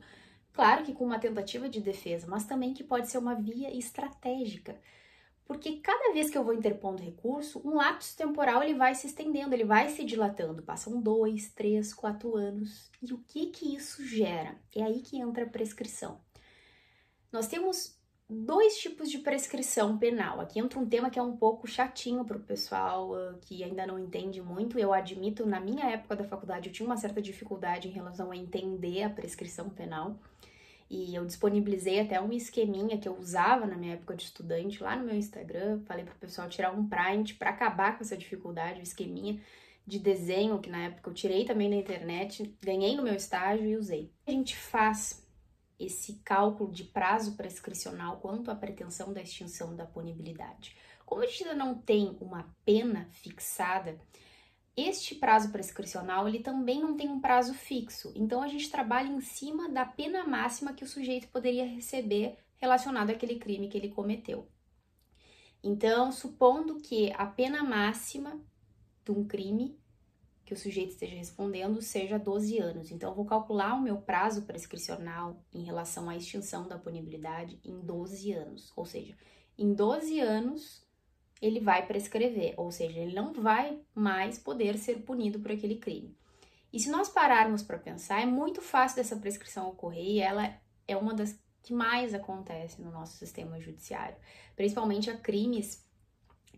Claro 0.53 0.85
que 0.85 0.93
com 0.93 1.05
uma 1.05 1.19
tentativa 1.19 1.69
de 1.69 1.81
defesa, 1.81 2.27
mas 2.29 2.45
também 2.45 2.75
que 2.75 2.85
pode 2.85 3.09
ser 3.09 3.19
uma 3.19 3.35
via 3.35 3.75
estratégica 3.75 4.79
porque 5.49 5.79
cada 5.79 6.13
vez 6.13 6.29
que 6.29 6.37
eu 6.37 6.45
vou 6.45 6.53
interpondo 6.53 7.03
recurso, 7.03 7.63
um 7.65 7.77
lapso 7.77 8.15
temporal 8.15 8.63
ele 8.63 8.75
vai 8.75 8.95
se 8.95 9.07
estendendo, 9.07 9.55
ele 9.55 9.65
vai 9.65 9.89
se 9.89 10.05
dilatando. 10.05 10.63
Passam 10.63 11.01
dois, 11.01 11.49
três, 11.49 11.95
quatro 11.95 12.37
anos. 12.37 12.91
E 13.03 13.15
o 13.15 13.19
que 13.27 13.47
que 13.47 13.75
isso 13.75 14.07
gera? 14.07 14.61
É 14.77 14.83
aí 14.83 15.01
que 15.01 15.19
entra 15.19 15.45
a 15.45 15.49
prescrição. 15.49 16.21
Nós 17.33 17.47
temos 17.47 17.99
dois 18.29 18.77
tipos 18.77 19.11
de 19.11 19.21
prescrição 19.21 19.97
penal. 19.97 20.39
Aqui 20.39 20.61
entra 20.61 20.79
um 20.79 20.87
tema 20.87 21.09
que 21.09 21.19
é 21.19 21.23
um 21.23 21.39
pouco 21.39 21.67
chatinho 21.67 22.27
para 22.27 22.37
o 22.37 22.41
pessoal 22.41 23.13
uh, 23.13 23.39
que 23.41 23.65
ainda 23.65 23.87
não 23.87 23.99
entende 23.99 24.43
muito. 24.43 24.79
Eu 24.79 24.93
admito, 24.93 25.47
na 25.47 25.59
minha 25.59 25.87
época 25.87 26.15
da 26.15 26.25
faculdade, 26.25 26.69
eu 26.69 26.73
tinha 26.75 26.87
uma 26.87 26.99
certa 26.99 27.23
dificuldade 27.23 27.89
em 27.89 27.93
relação 27.93 28.31
a 28.31 28.37
entender 28.37 29.03
a 29.03 29.09
prescrição 29.09 29.71
penal. 29.71 30.19
E 30.91 31.15
eu 31.15 31.25
disponibilizei 31.27 32.01
até 32.01 32.21
um 32.21 32.33
esqueminha 32.33 32.97
que 32.97 33.07
eu 33.07 33.17
usava 33.19 33.67
na 33.67 33.77
minha 33.77 33.95
época 33.95 34.17
de 34.17 34.25
estudante 34.25 34.83
lá 34.83 34.97
no 34.97 35.05
meu 35.05 35.15
Instagram. 35.15 35.81
Falei 35.85 36.05
para 36.05 36.15
o 36.15 36.19
pessoal 36.19 36.49
tirar 36.49 36.73
um 36.73 36.89
print 36.89 37.35
para 37.35 37.51
acabar 37.51 37.97
com 37.97 38.03
essa 38.03 38.17
dificuldade, 38.17 38.81
o 38.81 38.83
esqueminha 38.83 39.39
de 39.87 39.99
desenho 39.99 40.61
que 40.61 40.69
na 40.69 40.85
época 40.85 41.09
eu 41.09 41.15
tirei 41.15 41.47
também 41.47 41.71
da 41.71 41.77
internet, 41.77 42.55
ganhei 42.61 42.95
no 42.95 43.03
meu 43.03 43.15
estágio 43.15 43.67
e 43.67 43.77
usei. 43.77 44.13
A 44.27 44.31
gente 44.31 44.55
faz 44.55 45.27
esse 45.79 46.21
cálculo 46.25 46.71
de 46.71 46.85
prazo 46.85 47.37
prescricional 47.37 48.19
quanto 48.19 48.51
à 48.51 48.55
pretensão 48.55 49.13
da 49.13 49.23
extinção 49.23 49.75
da 49.77 49.87
punibilidade. 49.87 50.77
Como 51.07 51.23
a 51.23 51.27
gente 51.27 51.45
ainda 51.45 51.55
não 51.55 51.75
tem 51.75 52.17
uma 52.21 52.55
pena 52.67 53.09
fixada, 53.13 53.99
este 54.81 55.15
prazo 55.15 55.51
prescricional 55.51 56.29
ele 56.29 56.41
também 56.41 56.81
não 56.81 56.97
tem 56.97 57.09
um 57.09 57.21
prazo 57.21 57.55
fixo. 57.55 58.13
Então 58.15 58.43
a 58.43 58.49
gente 58.49 58.71
trabalha 58.71 59.09
em 59.09 59.21
cima 59.21 59.69
da 59.69 59.85
pena 59.85 60.27
máxima 60.27 60.73
que 60.73 60.85
o 60.85 60.89
sujeito 60.89 61.29
poderia 61.29 61.67
receber 61.67 62.37
relacionado 62.57 63.11
àquele 63.11 63.37
crime 63.39 63.69
que 63.69 63.79
ele 63.79 63.89
cometeu. 63.89 64.49
Então, 65.63 66.13
supondo 66.13 66.81
que 66.81 67.13
a 67.13 67.27
pena 67.27 67.65
máxima 67.65 68.41
de 69.05 69.11
um 69.11 69.27
crime 69.27 69.79
que 70.45 70.55
o 70.55 70.57
sujeito 70.57 70.93
esteja 70.93 71.17
respondendo 71.17 71.83
seja 71.83 72.19
12 72.19 72.59
anos. 72.59 72.91
Então, 72.91 73.11
eu 73.11 73.17
vou 73.17 73.27
calcular 73.27 73.75
o 73.75 73.83
meu 73.83 73.99
prazo 73.99 74.43
prescricional 74.43 75.45
em 75.53 75.63
relação 75.63 76.09
à 76.09 76.17
extinção 76.17 76.67
da 76.67 76.79
punibilidade 76.79 77.61
em 77.65 77.81
12 77.81 78.33
anos. 78.33 78.73
Ou 78.77 78.87
seja, 78.87 79.17
em 79.59 79.75
12 79.75 80.21
anos 80.21 80.88
ele 81.41 81.61
vai 81.61 81.87
prescrever, 81.87 82.55
ou 82.57 82.71
seja, 82.71 82.99
ele 82.99 83.15
não 83.15 83.33
vai 83.33 83.81
mais 83.95 84.39
poder 84.39 84.77
ser 84.79 85.03
punido 85.03 85.39
por 85.41 85.53
aquele 85.53 85.77
crime. 85.77 86.17
E 86.73 86.79
se 86.79 86.91
nós 86.91 87.09
pararmos 87.09 87.63
para 87.63 87.79
pensar, 87.79 88.21
é 88.21 88.27
muito 88.27 88.61
fácil 88.61 88.97
dessa 88.97 89.17
prescrição 89.17 89.69
ocorrer 89.69 90.05
e 90.05 90.21
ela 90.21 90.55
é 90.87 90.97
uma 90.97 91.15
das 91.15 91.39
que 91.63 91.73
mais 91.73 92.15
acontece 92.15 92.81
no 92.81 92.91
nosso 92.91 93.17
sistema 93.17 93.61
judiciário, 93.61 94.17
principalmente 94.57 95.11
a 95.11 95.17
crimes 95.17 95.87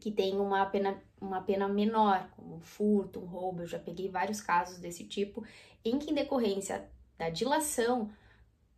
que 0.00 0.10
tem 0.10 0.38
uma 0.38 0.64
pena, 0.66 1.00
uma 1.20 1.42
pena 1.42 1.68
menor, 1.68 2.30
como 2.30 2.56
um 2.56 2.60
furto, 2.60 3.20
um 3.20 3.26
roubo. 3.26 3.62
Eu 3.62 3.66
já 3.66 3.78
peguei 3.78 4.08
vários 4.08 4.40
casos 4.40 4.78
desse 4.78 5.04
tipo, 5.04 5.44
em 5.84 5.99
que, 5.99 6.10
em 6.10 6.14
decorrência 6.14 6.88
da 7.18 7.28
dilação 7.28 8.10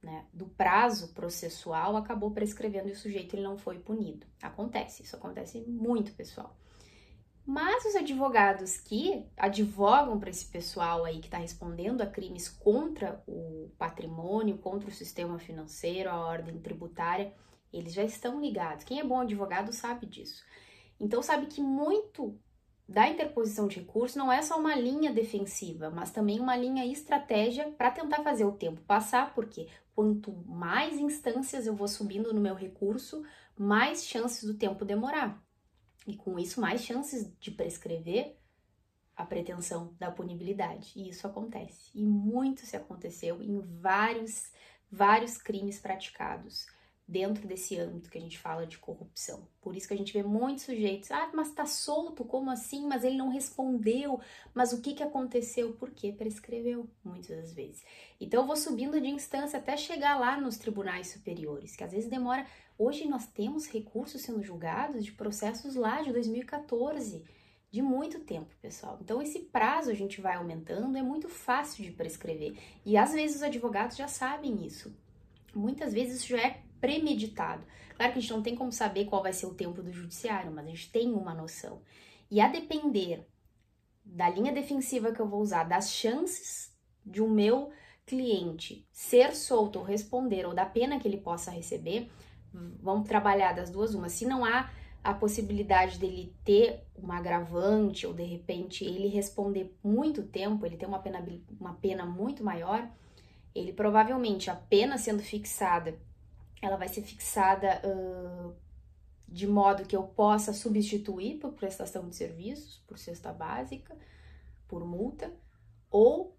né, 0.02 0.26
do 0.32 0.46
prazo 0.46 1.14
processual, 1.14 1.96
acabou 1.96 2.32
prescrevendo 2.32 2.88
e 2.88 2.92
o 2.92 2.96
sujeito 2.96 3.34
ele 3.36 3.42
não 3.42 3.56
foi 3.56 3.78
punido. 3.78 4.26
Acontece, 4.42 5.02
isso 5.02 5.14
acontece 5.14 5.60
muito, 5.60 6.12
pessoal. 6.12 6.56
Mas 7.44 7.84
os 7.84 7.96
advogados 7.96 8.76
que 8.78 9.26
advogam 9.36 10.18
para 10.18 10.30
esse 10.30 10.46
pessoal 10.46 11.04
aí 11.04 11.18
que 11.18 11.26
está 11.26 11.38
respondendo 11.38 12.00
a 12.00 12.06
crimes 12.06 12.48
contra 12.48 13.22
o 13.26 13.70
patrimônio, 13.76 14.58
contra 14.58 14.88
o 14.88 14.92
sistema 14.92 15.38
financeiro, 15.38 16.08
a 16.08 16.18
ordem 16.18 16.58
tributária, 16.60 17.34
eles 17.72 17.94
já 17.94 18.04
estão 18.04 18.40
ligados. 18.40 18.84
Quem 18.84 19.00
é 19.00 19.04
bom 19.04 19.20
advogado 19.20 19.72
sabe 19.72 20.06
disso. 20.06 20.44
Então, 21.00 21.20
sabe 21.20 21.46
que 21.46 21.60
muito 21.60 22.38
da 22.88 23.08
interposição 23.08 23.66
de 23.66 23.80
recurso 23.80 24.18
não 24.18 24.30
é 24.30 24.42
só 24.42 24.58
uma 24.58 24.74
linha 24.74 25.12
defensiva, 25.12 25.90
mas 25.90 26.10
também 26.10 26.38
uma 26.38 26.56
linha 26.56 26.86
estratégia 26.86 27.70
para 27.70 27.90
tentar 27.90 28.22
fazer 28.22 28.44
o 28.44 28.52
tempo 28.52 28.80
passar, 28.82 29.34
porque 29.34 29.66
quanto 29.94 30.32
mais 30.46 30.98
instâncias 30.98 31.66
eu 31.66 31.74
vou 31.74 31.88
subindo 31.88 32.32
no 32.32 32.40
meu 32.40 32.54
recurso, 32.54 33.22
mais 33.56 34.04
chances 34.04 34.44
do 34.44 34.54
tempo 34.54 34.84
demorar. 34.84 35.42
E 36.06 36.16
com 36.16 36.38
isso, 36.38 36.60
mais 36.60 36.82
chances 36.82 37.32
de 37.38 37.50
prescrever 37.50 38.36
a 39.14 39.24
pretensão 39.24 39.94
da 39.98 40.10
punibilidade. 40.10 40.92
E 40.96 41.08
isso 41.08 41.26
acontece. 41.26 41.90
E 41.94 42.04
muito 42.04 42.66
se 42.66 42.76
aconteceu 42.76 43.42
em 43.42 43.60
vários, 43.60 44.50
vários 44.90 45.36
crimes 45.36 45.78
praticados 45.78 46.66
dentro 47.12 47.46
desse 47.46 47.78
âmbito 47.78 48.10
que 48.10 48.16
a 48.16 48.20
gente 48.20 48.38
fala 48.38 48.66
de 48.66 48.78
corrupção. 48.78 49.46
Por 49.60 49.76
isso 49.76 49.86
que 49.86 49.92
a 49.92 49.96
gente 49.96 50.12
vê 50.14 50.22
muitos 50.22 50.64
sujeitos, 50.64 51.10
ah, 51.10 51.30
mas 51.34 51.52
tá 51.52 51.66
solto, 51.66 52.24
como 52.24 52.50
assim? 52.50 52.86
Mas 52.86 53.04
ele 53.04 53.16
não 53.16 53.28
respondeu, 53.28 54.18
mas 54.54 54.72
o 54.72 54.80
que 54.80 54.94
que 54.94 55.02
aconteceu? 55.02 55.74
Por 55.74 55.90
que 55.90 56.10
prescreveu? 56.10 56.88
Muitas 57.04 57.36
das 57.36 57.52
vezes. 57.52 57.84
Então 58.18 58.40
eu 58.40 58.46
vou 58.46 58.56
subindo 58.56 58.98
de 58.98 59.08
instância 59.08 59.58
até 59.58 59.76
chegar 59.76 60.18
lá 60.18 60.40
nos 60.40 60.56
tribunais 60.56 61.08
superiores, 61.08 61.76
que 61.76 61.84
às 61.84 61.92
vezes 61.92 62.08
demora. 62.08 62.46
Hoje 62.78 63.06
nós 63.06 63.26
temos 63.26 63.66
recursos 63.66 64.22
sendo 64.22 64.42
julgados 64.42 65.04
de 65.04 65.12
processos 65.12 65.74
lá 65.74 66.00
de 66.00 66.12
2014 66.12 67.22
de 67.70 67.80
muito 67.80 68.20
tempo, 68.20 68.54
pessoal. 68.60 68.98
Então, 69.00 69.22
esse 69.22 69.38
prazo 69.38 69.90
a 69.90 69.94
gente 69.94 70.20
vai 70.20 70.34
aumentando, 70.34 70.98
é 70.98 71.02
muito 71.02 71.26
fácil 71.30 71.82
de 71.82 71.90
prescrever. 71.90 72.54
E 72.84 72.98
às 72.98 73.12
vezes 73.12 73.36
os 73.36 73.42
advogados 73.42 73.96
já 73.96 74.06
sabem 74.06 74.66
isso. 74.66 74.94
Muitas 75.54 75.94
vezes 75.94 76.18
isso 76.18 76.28
já 76.28 76.40
é 76.40 76.62
premeditado. 76.82 77.64
Claro 77.96 78.12
que 78.12 78.18
a 78.18 78.20
gente 78.20 78.32
não 78.32 78.42
tem 78.42 78.56
como 78.56 78.72
saber 78.72 79.04
qual 79.04 79.22
vai 79.22 79.32
ser 79.32 79.46
o 79.46 79.54
tempo 79.54 79.80
do 79.80 79.92
judiciário, 79.92 80.50
mas 80.50 80.66
a 80.66 80.68
gente 80.68 80.90
tem 80.90 81.12
uma 81.12 81.32
noção. 81.32 81.80
E 82.28 82.40
a 82.40 82.48
depender 82.48 83.24
da 84.04 84.28
linha 84.28 84.52
defensiva 84.52 85.12
que 85.12 85.20
eu 85.20 85.28
vou 85.28 85.40
usar, 85.40 85.62
das 85.62 85.92
chances 85.92 86.76
de 87.06 87.22
um 87.22 87.30
meu 87.30 87.70
cliente 88.04 88.84
ser 88.90 89.34
solto 89.34 89.78
ou 89.78 89.84
responder, 89.84 90.44
ou 90.44 90.52
da 90.52 90.66
pena 90.66 90.98
que 90.98 91.06
ele 91.06 91.18
possa 91.18 91.52
receber, 91.52 92.10
vamos 92.52 93.06
trabalhar 93.06 93.52
das 93.52 93.70
duas 93.70 93.94
uma. 93.94 94.08
Se 94.08 94.26
não 94.26 94.44
há 94.44 94.68
a 95.04 95.14
possibilidade 95.14 95.98
dele 95.98 96.34
ter 96.44 96.84
uma 96.96 97.18
agravante 97.18 98.06
ou 98.06 98.12
de 98.12 98.24
repente 98.24 98.84
ele 98.84 99.06
responder 99.06 99.76
muito 99.82 100.24
tempo, 100.24 100.66
ele 100.66 100.76
ter 100.76 100.86
uma 100.86 100.98
pena, 100.98 101.24
uma 101.60 101.74
pena 101.74 102.04
muito 102.04 102.42
maior, 102.42 102.88
ele 103.54 103.72
provavelmente 103.72 104.50
a 104.50 104.56
pena 104.56 104.98
sendo 104.98 105.22
fixada 105.22 105.96
ela 106.62 106.76
vai 106.76 106.88
ser 106.88 107.02
fixada 107.02 107.82
uh, 107.84 108.54
de 109.26 109.46
modo 109.46 109.84
que 109.84 109.96
eu 109.96 110.04
possa 110.04 110.52
substituir 110.52 111.38
por 111.38 111.52
prestação 111.52 112.08
de 112.08 112.14
serviços, 112.14 112.78
por 112.86 112.98
cesta 112.98 113.32
básica, 113.32 113.96
por 114.68 114.86
multa, 114.86 115.34
ou 115.90 116.38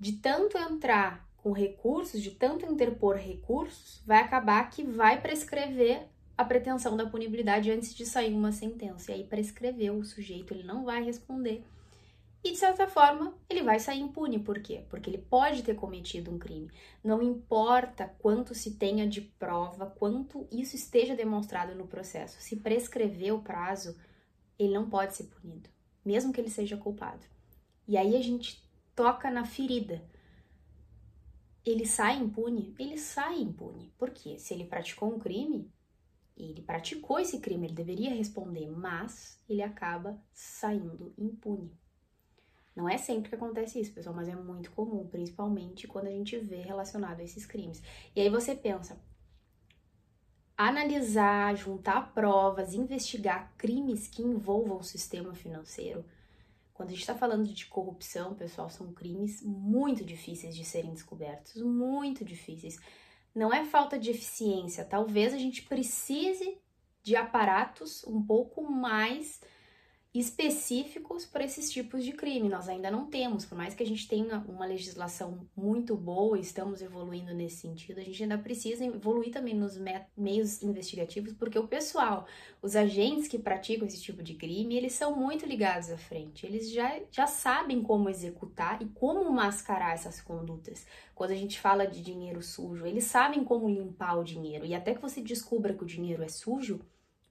de 0.00 0.14
tanto 0.14 0.56
entrar 0.56 1.28
com 1.36 1.52
recursos, 1.52 2.22
de 2.22 2.30
tanto 2.30 2.66
interpor 2.66 3.16
recursos, 3.16 4.02
vai 4.06 4.18
acabar 4.18 4.68
que 4.70 4.82
vai 4.82 5.20
prescrever 5.20 6.08
a 6.36 6.44
pretensão 6.44 6.96
da 6.96 7.06
punibilidade 7.06 7.70
antes 7.70 7.94
de 7.94 8.06
sair 8.06 8.32
uma 8.32 8.52
sentença. 8.52 9.10
E 9.10 9.16
aí 9.16 9.24
prescreveu 9.24 9.96
o 9.98 10.04
sujeito, 10.04 10.54
ele 10.54 10.62
não 10.62 10.84
vai 10.84 11.02
responder 11.04 11.64
e 12.42 12.52
de 12.52 12.56
certa 12.56 12.86
forma 12.86 13.36
ele 13.48 13.62
vai 13.62 13.80
sair 13.80 14.00
impune. 14.00 14.38
Por 14.38 14.60
quê? 14.60 14.84
Porque 14.88 15.10
ele 15.10 15.18
pode 15.18 15.62
ter 15.62 15.74
cometido 15.74 16.30
um 16.30 16.38
crime. 16.38 16.70
Não 17.02 17.22
importa 17.22 18.14
quanto 18.18 18.54
se 18.54 18.76
tenha 18.76 19.06
de 19.06 19.20
prova, 19.20 19.86
quanto 19.86 20.46
isso 20.50 20.76
esteja 20.76 21.16
demonstrado 21.16 21.74
no 21.74 21.86
processo. 21.86 22.40
Se 22.40 22.56
prescrever 22.56 23.34
o 23.34 23.42
prazo, 23.42 23.96
ele 24.58 24.72
não 24.72 24.88
pode 24.88 25.14
ser 25.14 25.24
punido, 25.24 25.68
mesmo 26.04 26.32
que 26.32 26.40
ele 26.40 26.50
seja 26.50 26.76
culpado. 26.76 27.24
E 27.86 27.96
aí 27.96 28.16
a 28.16 28.22
gente 28.22 28.68
toca 28.94 29.30
na 29.30 29.44
ferida. 29.44 30.02
Ele 31.64 31.86
sai 31.86 32.18
impune? 32.18 32.74
Ele 32.78 32.96
sai 32.96 33.40
impune. 33.40 33.92
Por 33.98 34.10
quê? 34.10 34.38
Se 34.38 34.54
ele 34.54 34.64
praticou 34.64 35.14
um 35.14 35.18
crime, 35.18 35.70
ele 36.36 36.62
praticou 36.62 37.18
esse 37.18 37.40
crime, 37.40 37.66
ele 37.66 37.74
deveria 37.74 38.14
responder, 38.14 38.70
mas 38.70 39.42
ele 39.48 39.60
acaba 39.60 40.22
saindo 40.32 41.12
impune. 41.18 41.76
Não 42.78 42.88
é 42.88 42.96
sempre 42.96 43.28
que 43.28 43.34
acontece 43.34 43.80
isso, 43.80 43.92
pessoal, 43.92 44.14
mas 44.14 44.28
é 44.28 44.36
muito 44.36 44.70
comum, 44.70 45.04
principalmente 45.04 45.88
quando 45.88 46.06
a 46.06 46.12
gente 46.12 46.38
vê 46.38 46.60
relacionado 46.60 47.18
a 47.18 47.24
esses 47.24 47.44
crimes. 47.44 47.82
E 48.14 48.20
aí 48.20 48.30
você 48.30 48.54
pensa, 48.54 49.02
analisar, 50.56 51.56
juntar 51.56 52.14
provas, 52.14 52.74
investigar 52.74 53.52
crimes 53.58 54.06
que 54.06 54.22
envolvam 54.22 54.76
o 54.76 54.84
sistema 54.84 55.34
financeiro. 55.34 56.04
Quando 56.72 56.90
a 56.90 56.92
gente 56.92 57.00
está 57.00 57.16
falando 57.16 57.52
de 57.52 57.66
corrupção, 57.66 58.36
pessoal, 58.36 58.70
são 58.70 58.92
crimes 58.92 59.42
muito 59.42 60.04
difíceis 60.04 60.54
de 60.54 60.64
serem 60.64 60.92
descobertos, 60.92 61.60
muito 61.60 62.24
difíceis. 62.24 62.78
Não 63.34 63.52
é 63.52 63.64
falta 63.64 63.98
de 63.98 64.12
eficiência, 64.12 64.84
talvez 64.84 65.34
a 65.34 65.38
gente 65.38 65.62
precise 65.62 66.56
de 67.02 67.16
aparatos 67.16 68.04
um 68.04 68.22
pouco 68.22 68.62
mais 68.62 69.40
específicos 70.18 71.24
para 71.24 71.44
esses 71.44 71.70
tipos 71.70 72.04
de 72.04 72.12
crime. 72.12 72.48
Nós 72.48 72.68
ainda 72.68 72.90
não 72.90 73.06
temos, 73.06 73.44
por 73.44 73.56
mais 73.56 73.74
que 73.74 73.82
a 73.82 73.86
gente 73.86 74.08
tenha 74.08 74.38
uma 74.48 74.66
legislação 74.66 75.46
muito 75.56 75.96
boa, 75.96 76.38
estamos 76.38 76.82
evoluindo 76.82 77.32
nesse 77.32 77.58
sentido, 77.58 78.00
a 78.00 78.02
gente 78.02 78.22
ainda 78.22 78.36
precisa 78.36 78.84
evoluir 78.84 79.30
também 79.30 79.54
nos 79.54 79.78
meios 80.16 80.62
investigativos, 80.62 81.32
porque 81.34 81.58
o 81.58 81.68
pessoal, 81.68 82.26
os 82.60 82.74
agentes 82.74 83.28
que 83.28 83.38
praticam 83.38 83.86
esse 83.86 84.00
tipo 84.00 84.22
de 84.22 84.34
crime, 84.34 84.76
eles 84.76 84.92
são 84.92 85.14
muito 85.14 85.46
ligados 85.46 85.90
à 85.90 85.96
frente. 85.96 86.44
Eles 86.44 86.70
já, 86.70 86.98
já 87.10 87.26
sabem 87.26 87.82
como 87.82 88.08
executar 88.08 88.82
e 88.82 88.86
como 88.86 89.30
mascarar 89.30 89.94
essas 89.94 90.20
condutas. 90.20 90.86
Quando 91.14 91.30
a 91.30 91.36
gente 91.36 91.60
fala 91.60 91.86
de 91.86 92.02
dinheiro 92.02 92.42
sujo, 92.42 92.86
eles 92.86 93.04
sabem 93.04 93.44
como 93.44 93.68
limpar 93.68 94.18
o 94.18 94.24
dinheiro. 94.24 94.64
E 94.64 94.74
até 94.74 94.94
que 94.94 95.02
você 95.02 95.20
descubra 95.20 95.74
que 95.74 95.82
o 95.82 95.86
dinheiro 95.86 96.22
é 96.22 96.28
sujo, 96.28 96.80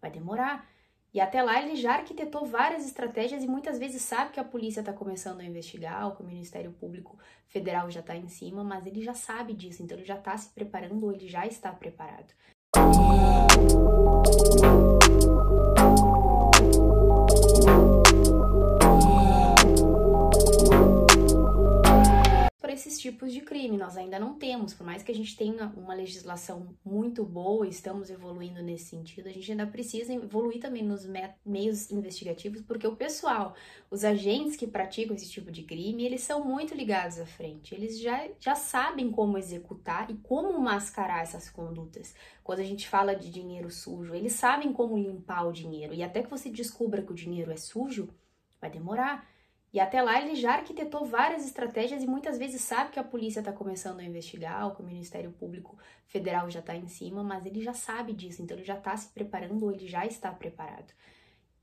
vai 0.01 0.12
demorar. 0.12 0.76
E 1.17 1.19
até 1.19 1.41
lá 1.41 1.59
ele 1.59 1.75
já 1.75 1.93
arquitetou 1.95 2.45
várias 2.45 2.86
estratégias 2.86 3.43
e 3.43 3.47
muitas 3.47 3.79
vezes 3.79 4.03
sabe 4.03 4.29
que 4.33 4.39
a 4.39 4.43
polícia 4.43 4.81
está 4.81 4.93
começando 4.93 5.39
a 5.39 5.43
investigar, 5.43 6.05
ou 6.05 6.12
que 6.12 6.21
o 6.21 6.24
Ministério 6.24 6.71
Público 6.74 7.17
Federal 7.47 7.89
já 7.89 8.01
está 8.01 8.15
em 8.15 8.27
cima, 8.27 8.63
mas 8.63 8.86
ele 8.86 9.01
já 9.01 9.15
sabe 9.15 9.53
disso, 9.53 9.81
então 9.81 9.97
ele 9.97 10.05
já 10.05 10.13
está 10.13 10.38
se 10.38 10.50
preparando 10.50 11.03
ou 11.03 11.12
ele 11.12 11.27
já 11.27 11.47
está 11.47 11.71
preparado. 11.71 12.36
Esses 22.77 23.00
tipos 23.00 23.34
de 23.34 23.41
crime. 23.41 23.77
Nós 23.77 23.98
ainda 23.98 24.17
não 24.17 24.36
temos, 24.36 24.74
por 24.74 24.86
mais 24.86 25.03
que 25.03 25.12
a 25.12 25.15
gente 25.15 25.36
tenha 25.36 25.74
uma 25.75 25.93
legislação 25.93 26.75
muito 26.86 27.25
boa, 27.25 27.67
estamos 27.67 28.10
evoluindo 28.10 28.62
nesse 28.62 28.86
sentido, 28.86 29.27
a 29.27 29.31
gente 29.31 29.51
ainda 29.51 29.67
precisa 29.67 30.13
evoluir 30.13 30.62
também 30.62 30.84
nos 30.84 31.05
me 31.05 31.27
meios 31.46 31.91
investigativos, 31.91 32.62
porque 32.62 32.88
o 32.88 32.96
pessoal, 32.96 33.55
os 33.89 34.03
agentes 34.03 34.55
que 34.55 34.67
praticam 34.67 35.15
esse 35.15 35.29
tipo 35.29 35.51
de 35.51 35.63
crime, 35.63 36.05
eles 36.05 36.22
são 36.22 36.46
muito 36.46 36.75
ligados 36.75 37.19
à 37.19 37.25
frente. 37.25 37.74
Eles 37.74 38.00
já, 38.00 38.27
já 38.39 38.55
sabem 38.55 39.12
como 39.12 39.38
executar 39.38 40.10
e 40.10 40.15
como 40.15 40.57
mascarar 40.60 41.24
essas 41.24 41.50
condutas. 41.50 42.13
Quando 42.43 42.60
a 42.60 42.63
gente 42.63 42.88
fala 42.88 43.15
de 43.15 43.29
dinheiro 43.29 43.69
sujo, 43.69 44.13
eles 44.13 44.34
sabem 44.34 44.72
como 44.72 44.98
limpar 44.98 45.48
o 45.48 45.51
dinheiro. 45.51 45.93
E 45.93 46.03
até 46.03 46.22
que 46.22 46.29
você 46.29 46.50
descubra 46.50 47.01
que 47.01 47.12
o 47.12 47.15
dinheiro 47.15 47.51
é 47.51 47.57
sujo, 47.57 48.10
vai 48.62 48.69
demorar. 48.69 49.27
E 49.77 49.79
até 49.79 50.01
lá 50.01 50.19
ele 50.19 50.34
já 50.34 50.55
arquitetou 50.55 51.05
várias 51.05 51.46
estratégias 51.46 52.01
e 52.01 52.07
muitas 52.07 52.39
vezes 52.39 52.62
sabe 52.62 52.89
que 52.89 52.98
a 52.98 53.03
polícia 53.03 53.41
está 53.41 53.53
começando 53.53 54.00
a 54.00 54.03
investigar, 54.03 54.65
ou 54.65 54.74
que 54.74 54.81
o 54.81 54.84
Ministério 54.84 55.31
Público 55.31 55.77
Federal 56.07 56.50
já 56.50 56.62
está 56.62 56.75
em 56.75 56.88
cima, 56.88 57.22
mas 57.22 57.46
ele 57.46 57.62
já 57.62 57.74
sabe 57.74 58.12
disso, 58.12 58.41
então 58.41 58.57
ele 58.57 58.65
já 58.65 58.75
está 58.75 58.98
se 58.98 59.10
preparando 59.10 59.63
ou 59.63 59.72
ele 59.72 59.88
já 59.88 60.03
está 60.03 60.31
preparado. 60.31 60.91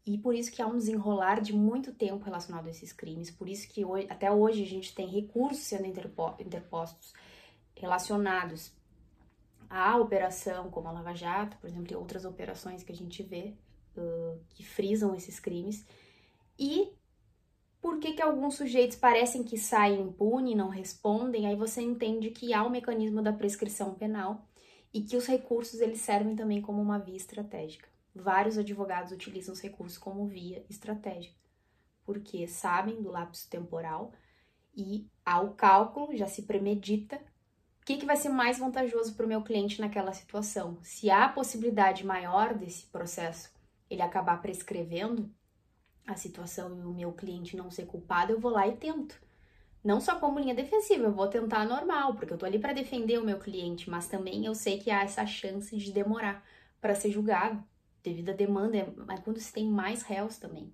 E 0.06 0.16
por 0.16 0.32
isso 0.32 0.52
que 0.52 0.62
há 0.62 0.66
um 0.68 0.76
desenrolar 0.76 1.40
de 1.40 1.52
muito 1.52 1.92
tempo 1.92 2.24
relacionado 2.24 2.68
a 2.68 2.70
esses 2.70 2.92
crimes, 2.92 3.32
por 3.32 3.48
isso 3.48 3.68
que 3.68 3.84
hoje, 3.84 4.06
até 4.08 4.30
hoje 4.30 4.62
a 4.62 4.68
gente 4.68 4.94
tem 4.94 5.08
recursos 5.08 5.64
sendo 5.64 5.84
interpostos 5.84 7.12
relacionados 7.74 8.72
à 9.68 9.96
operação, 9.96 10.70
como 10.70 10.86
a 10.86 10.92
Lava 10.92 11.16
Jato, 11.16 11.56
por 11.56 11.68
exemplo, 11.68 11.92
e 11.92 11.96
outras 11.96 12.24
operações 12.24 12.84
que 12.84 12.92
a 12.92 12.96
gente 12.96 13.24
vê 13.24 13.54
uh, 13.96 14.38
que 14.50 14.64
frisam 14.64 15.16
esses 15.16 15.40
crimes. 15.40 15.84
E 16.56 16.92
por 17.84 17.98
que, 17.98 18.14
que 18.14 18.22
alguns 18.22 18.54
sujeitos 18.54 18.96
parecem 18.96 19.44
que 19.44 19.58
saem 19.58 20.00
impunes 20.00 20.56
não 20.56 20.70
respondem, 20.70 21.46
aí 21.46 21.54
você 21.54 21.82
entende 21.82 22.30
que 22.30 22.54
há 22.54 22.64
o 22.64 22.68
um 22.68 22.70
mecanismo 22.70 23.20
da 23.20 23.30
prescrição 23.30 23.92
penal 23.94 24.48
e 24.90 25.02
que 25.02 25.18
os 25.18 25.26
recursos 25.26 25.82
eles 25.82 26.00
servem 26.00 26.34
também 26.34 26.62
como 26.62 26.80
uma 26.80 26.98
via 26.98 27.14
estratégica. 27.14 27.86
Vários 28.14 28.56
advogados 28.56 29.12
utilizam 29.12 29.52
os 29.52 29.60
recursos 29.60 29.98
como 29.98 30.26
via 30.26 30.64
estratégica, 30.70 31.38
porque 32.06 32.48
sabem 32.48 33.02
do 33.02 33.10
lapso 33.10 33.50
temporal 33.50 34.12
e 34.74 35.06
ao 35.22 35.52
cálculo 35.52 36.16
já 36.16 36.26
se 36.26 36.44
premedita 36.44 37.16
o 37.82 37.84
que, 37.84 37.98
que 37.98 38.06
vai 38.06 38.16
ser 38.16 38.30
mais 38.30 38.58
vantajoso 38.58 39.14
para 39.14 39.26
o 39.26 39.28
meu 39.28 39.42
cliente 39.42 39.82
naquela 39.82 40.14
situação. 40.14 40.78
Se 40.82 41.10
há 41.10 41.28
possibilidade 41.28 42.02
maior 42.02 42.54
desse 42.54 42.86
processo 42.86 43.52
ele 43.90 44.00
acabar 44.00 44.40
prescrevendo, 44.40 45.30
a 46.06 46.16
situação 46.16 46.76
e 46.76 46.82
o 46.82 46.92
meu 46.92 47.12
cliente 47.12 47.56
não 47.56 47.70
ser 47.70 47.86
culpado, 47.86 48.32
eu 48.32 48.40
vou 48.40 48.50
lá 48.50 48.66
e 48.66 48.76
tento. 48.76 49.20
Não 49.82 50.00
só 50.00 50.18
como 50.18 50.38
linha 50.38 50.54
defensiva, 50.54 51.04
eu 51.04 51.12
vou 51.12 51.28
tentar 51.28 51.66
normal, 51.66 52.14
porque 52.14 52.32
eu 52.32 52.38
tô 52.38 52.46
ali 52.46 52.58
para 52.58 52.72
defender 52.72 53.18
o 53.18 53.24
meu 53.24 53.38
cliente, 53.38 53.90
mas 53.90 54.08
também 54.08 54.46
eu 54.46 54.54
sei 54.54 54.78
que 54.78 54.90
há 54.90 55.02
essa 55.02 55.26
chance 55.26 55.76
de 55.76 55.92
demorar 55.92 56.42
para 56.80 56.94
ser 56.94 57.10
julgado, 57.10 57.62
devido 58.02 58.30
à 58.30 58.32
demanda, 58.32 58.92
mas 59.06 59.20
quando 59.20 59.38
se 59.40 59.52
tem 59.52 59.66
mais 59.66 60.02
réus 60.02 60.38
também. 60.38 60.72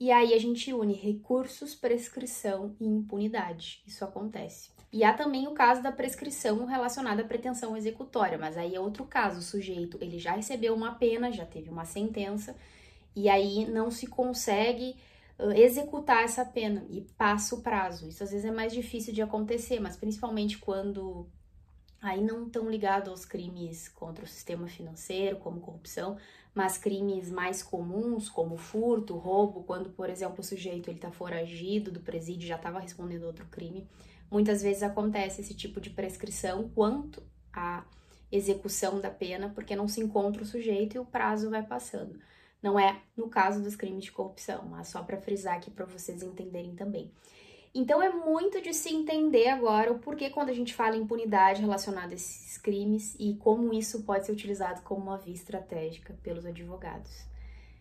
E 0.00 0.12
aí 0.12 0.32
a 0.32 0.38
gente 0.38 0.72
une 0.72 0.94
recursos, 0.94 1.74
prescrição 1.74 2.76
e 2.80 2.86
impunidade. 2.86 3.82
Isso 3.86 4.04
acontece. 4.04 4.70
E 4.92 5.02
há 5.04 5.12
também 5.12 5.46
o 5.48 5.52
caso 5.52 5.82
da 5.82 5.90
prescrição 5.90 6.64
relacionada 6.64 7.22
à 7.22 7.24
pretensão 7.24 7.76
executória, 7.76 8.38
mas 8.38 8.56
aí 8.56 8.74
é 8.74 8.80
outro 8.80 9.04
caso. 9.04 9.40
O 9.40 9.42
sujeito, 9.42 9.98
ele 10.00 10.18
já 10.18 10.32
recebeu 10.32 10.74
uma 10.74 10.94
pena, 10.94 11.32
já 11.32 11.44
teve 11.44 11.68
uma 11.68 11.84
sentença, 11.84 12.56
e 13.14 13.28
aí 13.28 13.66
não 13.66 13.90
se 13.90 14.06
consegue 14.06 14.96
executar 15.54 16.24
essa 16.24 16.44
pena 16.44 16.84
e 16.90 17.02
passa 17.16 17.54
o 17.54 17.62
prazo. 17.62 18.08
Isso 18.08 18.24
às 18.24 18.30
vezes 18.30 18.44
é 18.44 18.50
mais 18.50 18.72
difícil 18.72 19.12
de 19.12 19.22
acontecer, 19.22 19.78
mas 19.78 19.96
principalmente 19.96 20.58
quando 20.58 21.28
aí 22.00 22.22
não 22.22 22.46
estão 22.46 22.70
ligados 22.70 23.08
aos 23.08 23.24
crimes 23.24 23.88
contra 23.88 24.24
o 24.24 24.28
sistema 24.28 24.68
financeiro, 24.68 25.38
como 25.38 25.60
corrupção, 25.60 26.16
mas 26.54 26.78
crimes 26.78 27.30
mais 27.30 27.62
comuns, 27.62 28.28
como 28.28 28.56
furto, 28.56 29.16
roubo, 29.16 29.62
quando, 29.62 29.90
por 29.90 30.10
exemplo, 30.10 30.40
o 30.40 30.44
sujeito 30.44 30.90
está 30.90 31.10
foragido 31.10 31.90
do 31.90 32.00
presídio, 32.00 32.48
já 32.48 32.56
estava 32.56 32.80
respondendo 32.80 33.24
outro 33.24 33.46
crime, 33.46 33.86
muitas 34.30 34.62
vezes 34.62 34.82
acontece 34.82 35.40
esse 35.40 35.54
tipo 35.54 35.80
de 35.80 35.90
prescrição 35.90 36.68
quanto 36.74 37.22
à 37.52 37.84
execução 38.30 39.00
da 39.00 39.10
pena, 39.10 39.50
porque 39.54 39.74
não 39.74 39.88
se 39.88 40.00
encontra 40.00 40.42
o 40.42 40.46
sujeito 40.46 40.96
e 40.96 40.98
o 40.98 41.04
prazo 41.04 41.50
vai 41.50 41.62
passando. 41.62 42.18
Não 42.62 42.78
é 42.78 43.00
no 43.16 43.28
caso 43.28 43.62
dos 43.62 43.76
crimes 43.76 44.04
de 44.04 44.12
corrupção, 44.12 44.66
mas 44.66 44.88
só 44.88 45.02
para 45.02 45.20
frisar 45.20 45.56
aqui 45.56 45.70
para 45.70 45.84
vocês 45.84 46.22
entenderem 46.22 46.74
também. 46.74 47.10
Então 47.74 48.02
é 48.02 48.10
muito 48.10 48.60
de 48.60 48.72
se 48.72 48.92
entender 48.92 49.48
agora 49.48 49.92
o 49.92 49.98
porquê 49.98 50.30
quando 50.30 50.48
a 50.48 50.54
gente 50.54 50.74
fala 50.74 50.96
em 50.96 51.02
impunidade 51.02 51.60
relacionada 51.60 52.12
a 52.12 52.14
esses 52.14 52.58
crimes 52.58 53.14
e 53.18 53.34
como 53.36 53.72
isso 53.72 54.02
pode 54.02 54.26
ser 54.26 54.32
utilizado 54.32 54.82
como 54.82 55.02
uma 55.02 55.18
via 55.18 55.34
estratégica 55.34 56.18
pelos 56.22 56.46
advogados. 56.46 57.26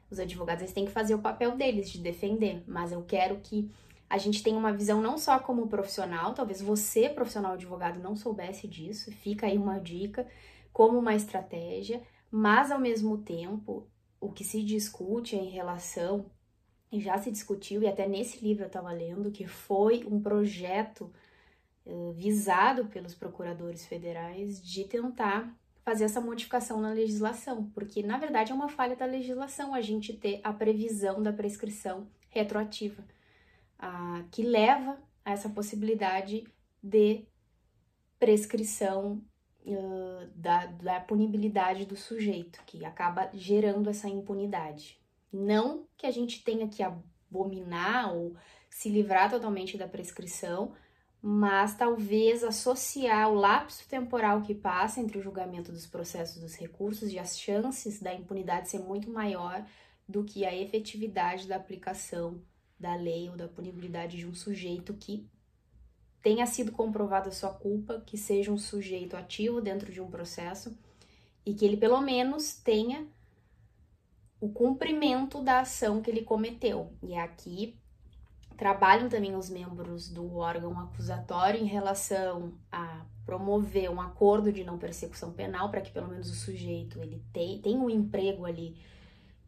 Os 0.09 0.19
advogados 0.19 0.61
eles 0.61 0.73
têm 0.73 0.85
que 0.85 0.91
fazer 0.91 1.15
o 1.15 1.21
papel 1.21 1.55
deles 1.55 1.89
de 1.89 1.99
defender, 1.99 2.63
mas 2.67 2.91
eu 2.91 3.03
quero 3.03 3.37
que 3.37 3.71
a 4.09 4.17
gente 4.17 4.41
tenha 4.41 4.57
uma 4.57 4.71
visão 4.71 5.01
não 5.01 5.17
só 5.17 5.39
como 5.39 5.67
profissional, 5.67 6.33
talvez 6.33 6.61
você, 6.61 7.09
profissional 7.09 7.53
advogado, 7.53 7.99
não 7.99 8.15
soubesse 8.15 8.67
disso, 8.67 9.11
fica 9.11 9.47
aí 9.47 9.57
uma 9.57 9.79
dica, 9.79 10.27
como 10.71 10.97
uma 10.97 11.15
estratégia, 11.15 12.01
mas 12.31 12.71
ao 12.71 12.79
mesmo 12.79 13.17
tempo 13.17 13.85
o 14.19 14.31
que 14.31 14.43
se 14.43 14.63
discute 14.63 15.35
em 15.35 15.49
relação, 15.49 16.29
e 16.91 16.99
já 16.99 17.17
se 17.17 17.31
discutiu, 17.31 17.81
e 17.81 17.87
até 17.87 18.07
nesse 18.07 18.43
livro 18.43 18.63
eu 18.63 18.67
estava 18.67 18.91
lendo, 18.91 19.31
que 19.31 19.45
foi 19.45 20.05
um 20.05 20.21
projeto 20.21 21.11
uh, 21.85 22.11
visado 22.13 22.85
pelos 22.85 23.13
procuradores 23.13 23.85
federais 23.85 24.63
de 24.63 24.85
tentar 24.85 25.53
fazer 25.83 26.05
essa 26.05 26.19
modificação 26.19 26.81
na 26.81 26.91
legislação, 26.91 27.69
porque 27.73 28.03
na 28.03 28.17
verdade 28.17 28.51
é 28.51 28.55
uma 28.55 28.69
falha 28.69 28.95
da 28.95 29.05
legislação 29.05 29.73
a 29.73 29.81
gente 29.81 30.13
ter 30.13 30.41
a 30.43 30.51
previsão 30.51 31.21
da 31.21 31.31
prescrição 31.31 32.07
retroativa, 32.29 33.03
uh, 33.79 34.27
que 34.31 34.43
leva 34.43 34.97
a 35.23 35.31
essa 35.31 35.49
possibilidade 35.49 36.45
de 36.81 37.25
prescrição 38.19 39.21
uh, 39.67 40.27
da, 40.35 40.65
da 40.65 40.99
punibilidade 40.99 41.85
do 41.85 41.95
sujeito, 41.95 42.61
que 42.65 42.85
acaba 42.85 43.29
gerando 43.33 43.89
essa 43.89 44.07
impunidade. 44.07 44.99
Não 45.31 45.85
que 45.97 46.05
a 46.05 46.11
gente 46.11 46.43
tenha 46.43 46.67
que 46.67 46.83
abominar 46.83 48.15
ou 48.15 48.35
se 48.69 48.89
livrar 48.89 49.29
totalmente 49.29 49.77
da 49.77 49.87
prescrição, 49.87 50.73
mas 51.21 51.75
talvez 51.75 52.43
associar 52.43 53.29
o 53.29 53.35
lapso 53.35 53.87
temporal 53.87 54.41
que 54.41 54.53
passa 54.53 55.01
entre 55.01 55.17
o 55.17 55.21
julgamento 55.21 55.71
dos 55.71 55.87
processos 55.87 56.41
dos 56.41 56.55
recursos 56.55 57.11
e 57.11 57.19
as 57.19 57.39
chances 57.39 57.99
da 57.99 58.13
impunidade 58.13 58.69
ser 58.69 58.79
muito 58.79 59.09
maior 59.09 59.65
do 60.07 60.23
que 60.23 60.45
a 60.45 60.55
efetividade 60.55 61.47
da 61.47 61.55
aplicação 61.55 62.41
da 62.79 62.95
lei 62.95 63.29
ou 63.29 63.35
da 63.35 63.47
punibilidade 63.47 64.17
de 64.17 64.27
um 64.27 64.33
sujeito 64.33 64.93
que 64.93 65.27
tenha 66.27 66.45
sido 66.45 66.73
comprovada 66.73 67.31
sua 67.31 67.51
culpa, 67.51 68.03
que 68.05 68.17
seja 68.17 68.51
um 68.51 68.57
sujeito 68.57 69.15
ativo 69.15 69.61
dentro 69.61 69.89
de 69.93 70.01
um 70.01 70.11
processo 70.11 70.77
e 71.45 71.53
que 71.53 71.63
ele 71.63 71.77
pelo 71.77 72.01
menos 72.01 72.53
tenha 72.53 73.07
o 74.37 74.49
cumprimento 74.49 75.41
da 75.41 75.61
ação 75.61 76.01
que 76.01 76.11
ele 76.11 76.23
cometeu. 76.23 76.91
E 77.01 77.15
aqui 77.15 77.79
trabalham 78.57 79.07
também 79.07 79.37
os 79.37 79.49
membros 79.49 80.09
do 80.09 80.35
órgão 80.35 80.77
acusatório 80.77 81.61
em 81.61 81.65
relação 81.65 82.51
a 82.69 83.05
promover 83.25 83.89
um 83.89 84.01
acordo 84.01 84.51
de 84.51 84.65
não 84.65 84.77
persecução 84.77 85.31
penal 85.31 85.71
para 85.71 85.79
que 85.79 85.91
pelo 85.91 86.09
menos 86.09 86.29
o 86.29 86.35
sujeito 86.35 87.01
ele 87.01 87.23
tenha, 87.31 87.77
um 87.77 87.89
emprego 87.89 88.45
ali 88.45 88.75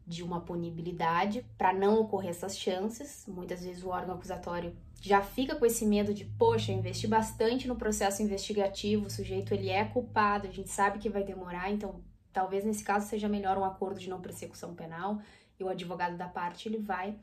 de 0.06 0.22
uma 0.22 0.40
punibilidade 0.40 1.44
para 1.58 1.74
não 1.74 2.00
ocorrer 2.00 2.30
essas 2.30 2.58
chances. 2.58 3.26
Muitas 3.28 3.62
vezes 3.62 3.84
o 3.84 3.90
órgão 3.90 4.14
acusatório 4.14 4.74
já 5.00 5.22
fica 5.22 5.56
com 5.56 5.64
esse 5.64 5.86
medo 5.86 6.12
de, 6.12 6.24
poxa, 6.24 6.72
investi 6.72 7.06
bastante 7.06 7.66
no 7.66 7.74
processo 7.74 8.22
investigativo, 8.22 9.06
o 9.06 9.10
sujeito 9.10 9.54
ele 9.54 9.70
é 9.70 9.84
culpado, 9.84 10.46
a 10.46 10.50
gente 10.50 10.68
sabe 10.68 10.98
que 10.98 11.08
vai 11.08 11.24
demorar, 11.24 11.70
então 11.70 12.02
talvez 12.32 12.64
nesse 12.64 12.84
caso 12.84 13.08
seja 13.08 13.28
melhor 13.28 13.56
um 13.56 13.64
acordo 13.64 13.98
de 13.98 14.10
não 14.10 14.20
persecução 14.20 14.74
penal 14.74 15.20
e 15.58 15.64
o 15.64 15.68
advogado 15.68 16.16
da 16.16 16.28
parte 16.28 16.68
ele 16.68 16.78
vai 16.78 17.16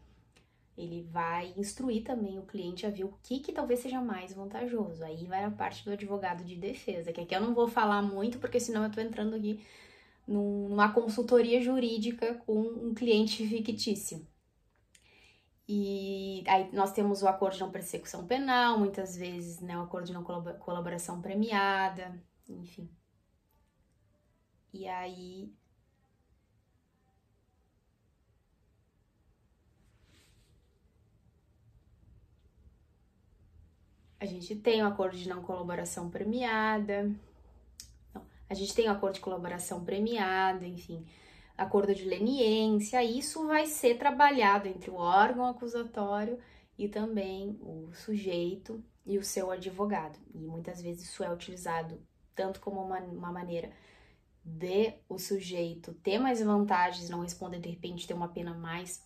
ele 0.78 1.08
vai 1.12 1.54
instruir 1.58 2.04
também 2.04 2.38
o 2.38 2.44
cliente 2.44 2.86
a 2.86 2.90
ver 2.92 3.04
o 3.04 3.14
que, 3.24 3.40
que 3.40 3.52
talvez 3.52 3.80
seja 3.80 4.00
mais 4.00 4.32
vantajoso. 4.32 5.04
Aí 5.04 5.26
vai 5.26 5.44
a 5.44 5.50
parte 5.50 5.84
do 5.84 5.92
advogado 5.92 6.44
de 6.44 6.56
defesa, 6.56 7.12
que 7.12 7.20
aqui 7.20 7.36
eu 7.36 7.42
não 7.42 7.56
vou 7.56 7.68
falar 7.68 8.04
muito, 8.04 8.38
porque 8.38 8.60
senão 8.60 8.84
eu 8.84 8.92
tô 8.92 9.02
entrando 9.02 9.36
aqui 9.36 9.60
numa 10.28 10.92
consultoria 10.92 11.60
jurídica 11.62 12.36
com 12.46 12.62
um 12.62 12.94
cliente 12.94 13.48
fictício. 13.48 14.24
E 15.68 16.17
aí 16.48 16.70
nós 16.74 16.92
temos 16.92 17.22
o 17.22 17.28
acordo 17.28 17.56
de 17.56 17.60
não 17.62 17.72
persecução 17.72 18.26
penal, 18.26 18.80
muitas 18.80 19.16
vezes, 19.16 19.60
né, 19.60 19.78
o 19.78 19.82
acordo 19.82 20.08
de 20.08 20.14
não 20.14 20.24
colaboração 20.24 21.22
premiada, 21.22 22.22
enfim. 22.48 22.90
E 24.74 24.88
aí 24.88 25.52
a 34.20 34.26
gente 34.26 34.56
tem 34.56 34.84
o 34.84 34.88
acordo 34.88 35.18
de 35.18 35.28
não 35.30 35.42
colaboração 35.42 36.10
premiada, 36.10 37.04
não, 38.14 38.26
a 38.50 38.54
gente 38.54 38.74
tem 38.74 38.88
o 38.88 38.92
acordo 38.92 39.16
de 39.16 39.22
colaboração 39.22 39.84
premiada, 39.84 40.66
enfim, 40.66 41.06
acordo 41.58 41.94
de 41.96 42.06
leniência, 42.06 43.04
isso 43.04 43.48
vai 43.48 43.66
ser 43.66 43.98
trabalhado 43.98 44.68
entre 44.68 44.92
o 44.92 44.96
órgão 44.96 45.46
acusatório 45.46 46.38
e 46.78 46.88
também 46.88 47.58
o 47.62 47.92
sujeito 47.94 48.84
e 49.06 49.18
o 49.18 49.24
seu 49.24 49.50
advogado. 49.50 50.20
E 50.34 50.38
muitas 50.38 50.82
vezes 50.82 51.10
isso 51.10 51.24
é 51.24 51.34
utilizado 51.34 52.00
tanto 52.36 52.60
como 52.60 52.82
uma, 52.82 53.00
uma 53.00 53.32
maneira 53.32 53.72
de 54.44 54.94
o 55.10 55.18
sujeito 55.18 55.94
ter 55.96 56.20
mais 56.20 56.42
vantagens, 56.42 57.10
não 57.10 57.22
responder 57.22 57.60
de 57.60 57.70
repente 57.70 58.08
ter 58.08 58.14
uma 58.14 58.30
pena 58.30 58.54
mais 58.54 59.06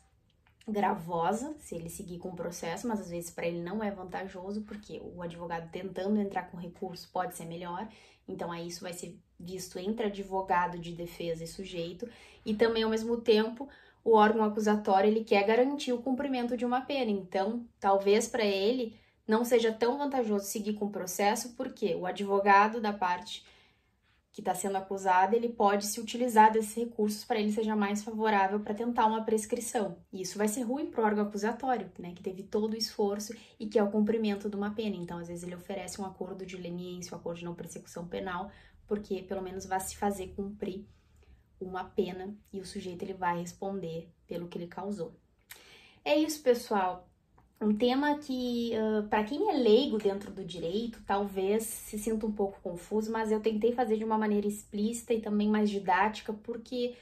gravosa 0.68 1.56
se 1.60 1.76
ele 1.76 1.90
seguir 1.90 2.20
com 2.20 2.30
o 2.30 2.36
processo, 2.36 2.88
mas 2.88 3.00
às 3.00 3.10
vezes 3.10 3.32
para 3.32 3.48
ele 3.48 3.62
não 3.62 3.84
é 3.84 3.90
vantajoso, 3.90 4.62
porque 4.64 5.02
o 5.02 5.22
advogado 5.22 5.72
tentando 5.72 6.20
entrar 6.20 6.52
com 6.52 6.58
recurso 6.58 7.10
pode 7.12 7.36
ser 7.36 7.46
melhor. 7.46 7.88
Então 8.28 8.52
aí 8.52 8.68
isso 8.68 8.82
vai 8.82 8.94
ser 8.94 9.20
visto 9.42 9.80
entre 9.80 10.08
advogado 10.08 10.78
de 10.78 10.94
defesa 10.94 11.44
e 11.44 11.48
sujeito, 11.48 12.08
e 12.46 12.54
também 12.54 12.84
ao 12.84 12.90
mesmo 12.90 13.18
tempo 13.18 13.68
o 14.04 14.16
órgão 14.16 14.44
acusatório 14.44 15.10
ele 15.10 15.24
quer 15.24 15.46
garantir 15.46 15.94
o 15.94 16.02
cumprimento 16.02 16.58
de 16.58 16.66
uma 16.66 16.82
pena. 16.82 17.12
Então, 17.12 17.66
talvez 17.80 18.28
para 18.28 18.46
ele 18.46 18.96
não 19.28 19.46
seja 19.46 19.72
tão 19.72 19.98
vantajoso 19.98 20.46
seguir 20.46 20.74
com 20.74 20.86
o 20.86 20.92
processo, 20.92 21.54
porque 21.56 21.96
o 21.96 22.06
advogado 22.06 22.82
da 22.82 22.92
parte 22.92 23.46
que 24.32 24.40
está 24.40 24.56
sendo 24.56 24.78
acusado, 24.78 25.36
ele 25.36 25.50
pode 25.50 25.86
se 25.86 26.00
utilizar 26.00 26.52
desses 26.54 26.74
recursos 26.74 27.26
para 27.26 27.38
ele 27.40 27.52
seja 27.52 27.76
mais 27.76 28.02
favorável 28.02 28.62
para 28.62 28.74
tentar 28.74 29.06
uma 29.06 29.26
prescrição. 29.26 29.98
E 30.12 30.22
isso 30.22 30.38
vai 30.38 30.48
ser 30.48 30.62
ruim 30.62 30.86
para 30.86 31.02
o 31.02 31.06
órgão 31.06 31.26
acusatório, 31.26 31.92
né, 32.00 32.14
que 32.16 32.24
teve 32.24 32.44
todo 32.44 32.74
o 32.74 32.78
esforço 32.78 33.36
e 33.60 33.68
que 33.68 33.78
é 33.78 33.84
o 33.84 33.92
cumprimento 33.92 34.50
de 34.50 34.56
uma 34.56 34.72
pena. 34.72 34.96
Então, 34.96 35.18
às 35.18 35.28
vezes 35.28 35.44
ele 35.44 35.56
oferece 35.56 36.00
um 36.00 36.06
acordo 36.06 36.46
de 36.46 36.56
leniência, 36.56 37.14
um 37.14 37.20
acordo 37.20 37.40
de 37.40 37.46
não 37.46 37.54
persecução 37.54 38.08
penal, 38.08 38.50
porque 38.92 39.22
pelo 39.22 39.42
menos 39.42 39.66
vai 39.66 39.80
se 39.80 39.96
fazer 39.96 40.34
cumprir 40.36 40.86
uma 41.62 41.86
pena 41.86 42.36
e 42.52 42.60
o 42.60 42.66
sujeito 42.66 43.04
ele 43.04 43.14
vai 43.14 43.40
responder 43.40 44.10
pelo 44.28 44.50
que 44.50 44.58
ele 44.58 44.68
causou. 44.68 45.14
É 46.04 46.14
isso, 46.14 46.44
pessoal 46.44 47.08
um 47.62 47.74
tema 47.74 48.18
que, 48.18 48.72
uh, 48.74 49.08
para 49.08 49.24
quem 49.24 49.50
é 49.50 49.54
leigo 49.54 49.98
dentro 49.98 50.30
do 50.32 50.44
direito, 50.44 51.02
talvez 51.06 51.64
se 51.64 51.98
sinta 51.98 52.26
um 52.26 52.32
pouco 52.32 52.60
confuso, 52.62 53.12
mas 53.12 53.32
eu 53.32 53.40
tentei 53.40 53.72
fazer 53.72 53.98
de 53.98 54.04
uma 54.04 54.18
maneira 54.18 54.48
explícita 54.48 55.14
e 55.14 55.22
também 55.22 55.48
mais 55.48 55.70
didática, 55.70 56.34
porque 56.34 56.96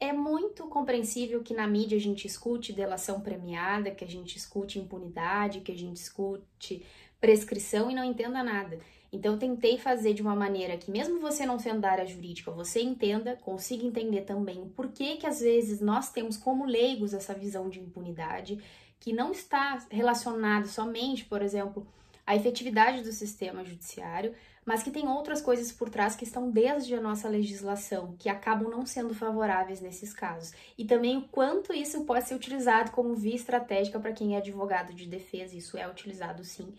é 0.00 0.12
muito 0.12 0.66
compreensível 0.66 1.42
que 1.42 1.54
na 1.54 1.66
mídia 1.66 1.96
a 1.96 2.00
gente 2.00 2.26
escute 2.26 2.72
delação 2.72 3.20
premiada, 3.20 3.90
que 3.90 4.04
a 4.04 4.08
gente 4.08 4.36
escute 4.36 4.80
impunidade, 4.80 5.60
que 5.60 5.70
a 5.70 5.76
gente 5.76 5.98
escute 5.98 6.84
prescrição 7.20 7.90
e 7.90 7.94
não 7.94 8.02
entenda 8.02 8.42
nada. 8.42 8.80
Então 9.16 9.32
eu 9.32 9.38
tentei 9.38 9.78
fazer 9.78 10.12
de 10.12 10.22
uma 10.22 10.36
maneira 10.36 10.76
que 10.76 10.90
mesmo 10.90 11.18
você 11.18 11.46
não 11.46 11.58
sendo 11.58 11.80
da 11.80 11.90
área 11.90 12.06
jurídica, 12.06 12.50
você 12.50 12.82
entenda, 12.82 13.36
consiga 13.36 13.84
entender 13.84 14.22
também 14.22 14.68
por 14.76 14.88
que 14.88 15.16
que 15.16 15.26
às 15.26 15.40
vezes 15.40 15.80
nós 15.80 16.10
temos 16.10 16.36
como 16.36 16.66
leigos 16.66 17.14
essa 17.14 17.34
visão 17.34 17.68
de 17.68 17.80
impunidade 17.80 18.62
que 19.00 19.12
não 19.12 19.32
está 19.32 19.84
relacionado 19.90 20.66
somente, 20.68 21.24
por 21.24 21.42
exemplo, 21.42 21.86
à 22.26 22.36
efetividade 22.36 23.02
do 23.02 23.12
sistema 23.12 23.64
judiciário, 23.64 24.34
mas 24.64 24.82
que 24.82 24.90
tem 24.90 25.06
outras 25.06 25.40
coisas 25.40 25.70
por 25.70 25.88
trás 25.88 26.16
que 26.16 26.24
estão 26.24 26.50
desde 26.50 26.94
a 26.94 27.00
nossa 27.00 27.28
legislação, 27.28 28.16
que 28.18 28.28
acabam 28.28 28.68
não 28.68 28.84
sendo 28.84 29.14
favoráveis 29.14 29.80
nesses 29.80 30.12
casos. 30.12 30.52
E 30.76 30.84
também 30.84 31.16
o 31.16 31.22
quanto 31.22 31.72
isso 31.72 32.04
pode 32.04 32.26
ser 32.26 32.34
utilizado 32.34 32.90
como 32.90 33.14
via 33.14 33.36
estratégica 33.36 34.00
para 34.00 34.12
quem 34.12 34.34
é 34.34 34.38
advogado 34.38 34.92
de 34.92 35.06
defesa, 35.06 35.56
isso 35.56 35.78
é 35.78 35.88
utilizado 35.88 36.42
sim, 36.42 36.74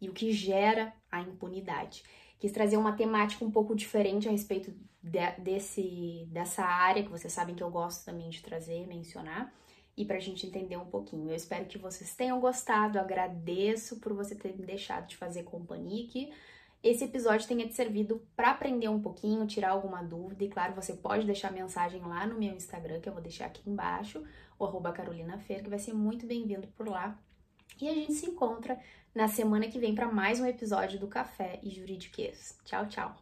e 0.00 0.08
o 0.08 0.12
que 0.12 0.32
gera 0.32 0.92
a 1.10 1.20
impunidade. 1.20 2.02
Quis 2.38 2.52
trazer 2.52 2.76
uma 2.76 2.92
temática 2.92 3.44
um 3.44 3.50
pouco 3.50 3.74
diferente 3.74 4.28
a 4.28 4.30
respeito 4.30 4.72
de, 5.02 5.30
desse, 5.38 6.26
dessa 6.30 6.64
área, 6.64 7.02
que 7.02 7.10
vocês 7.10 7.32
sabem 7.32 7.54
que 7.54 7.62
eu 7.62 7.70
gosto 7.70 8.04
também 8.04 8.30
de 8.30 8.42
trazer, 8.42 8.86
mencionar 8.86 9.52
e 9.96 10.04
para 10.04 10.16
a 10.16 10.20
gente 10.20 10.46
entender 10.46 10.78
um 10.78 10.86
pouquinho. 10.86 11.28
Eu 11.28 11.34
espero 11.34 11.66
que 11.66 11.76
vocês 11.76 12.14
tenham 12.14 12.40
gostado, 12.40 12.98
agradeço 12.98 14.00
por 14.00 14.14
você 14.14 14.34
ter 14.34 14.56
me 14.56 14.64
deixado 14.64 15.06
de 15.06 15.16
fazer 15.16 15.42
companhia 15.42 16.06
aqui. 16.06 16.32
Esse 16.82 17.04
episódio 17.04 17.46
tenha 17.46 17.68
te 17.68 17.74
servido 17.74 18.26
para 18.34 18.52
aprender 18.52 18.88
um 18.88 19.02
pouquinho, 19.02 19.46
tirar 19.46 19.70
alguma 19.70 20.02
dúvida. 20.02 20.42
E 20.42 20.48
claro, 20.48 20.74
você 20.74 20.94
pode 20.94 21.26
deixar 21.26 21.52
mensagem 21.52 22.00
lá 22.00 22.26
no 22.26 22.38
meu 22.38 22.54
Instagram, 22.54 23.00
que 23.00 23.08
eu 23.08 23.12
vou 23.12 23.20
deixar 23.20 23.46
aqui 23.46 23.68
embaixo, 23.68 24.24
o 24.58 24.64
arroba 24.64 24.90
Carolina 24.90 25.38
que 25.38 25.68
vai 25.68 25.78
ser 25.78 25.92
muito 25.92 26.26
bem-vindo 26.26 26.66
por 26.68 26.88
lá. 26.88 27.18
E 27.80 27.88
a 27.88 27.94
gente 27.94 28.14
se 28.14 28.26
encontra 28.26 28.78
na 29.14 29.28
semana 29.28 29.68
que 29.68 29.78
vem 29.78 29.94
para 29.94 30.10
mais 30.10 30.40
um 30.40 30.46
episódio 30.46 30.98
do 30.98 31.08
Café 31.08 31.58
e 31.62 31.70
Juridiquês. 31.70 32.58
Tchau, 32.64 32.86
tchau! 32.86 33.14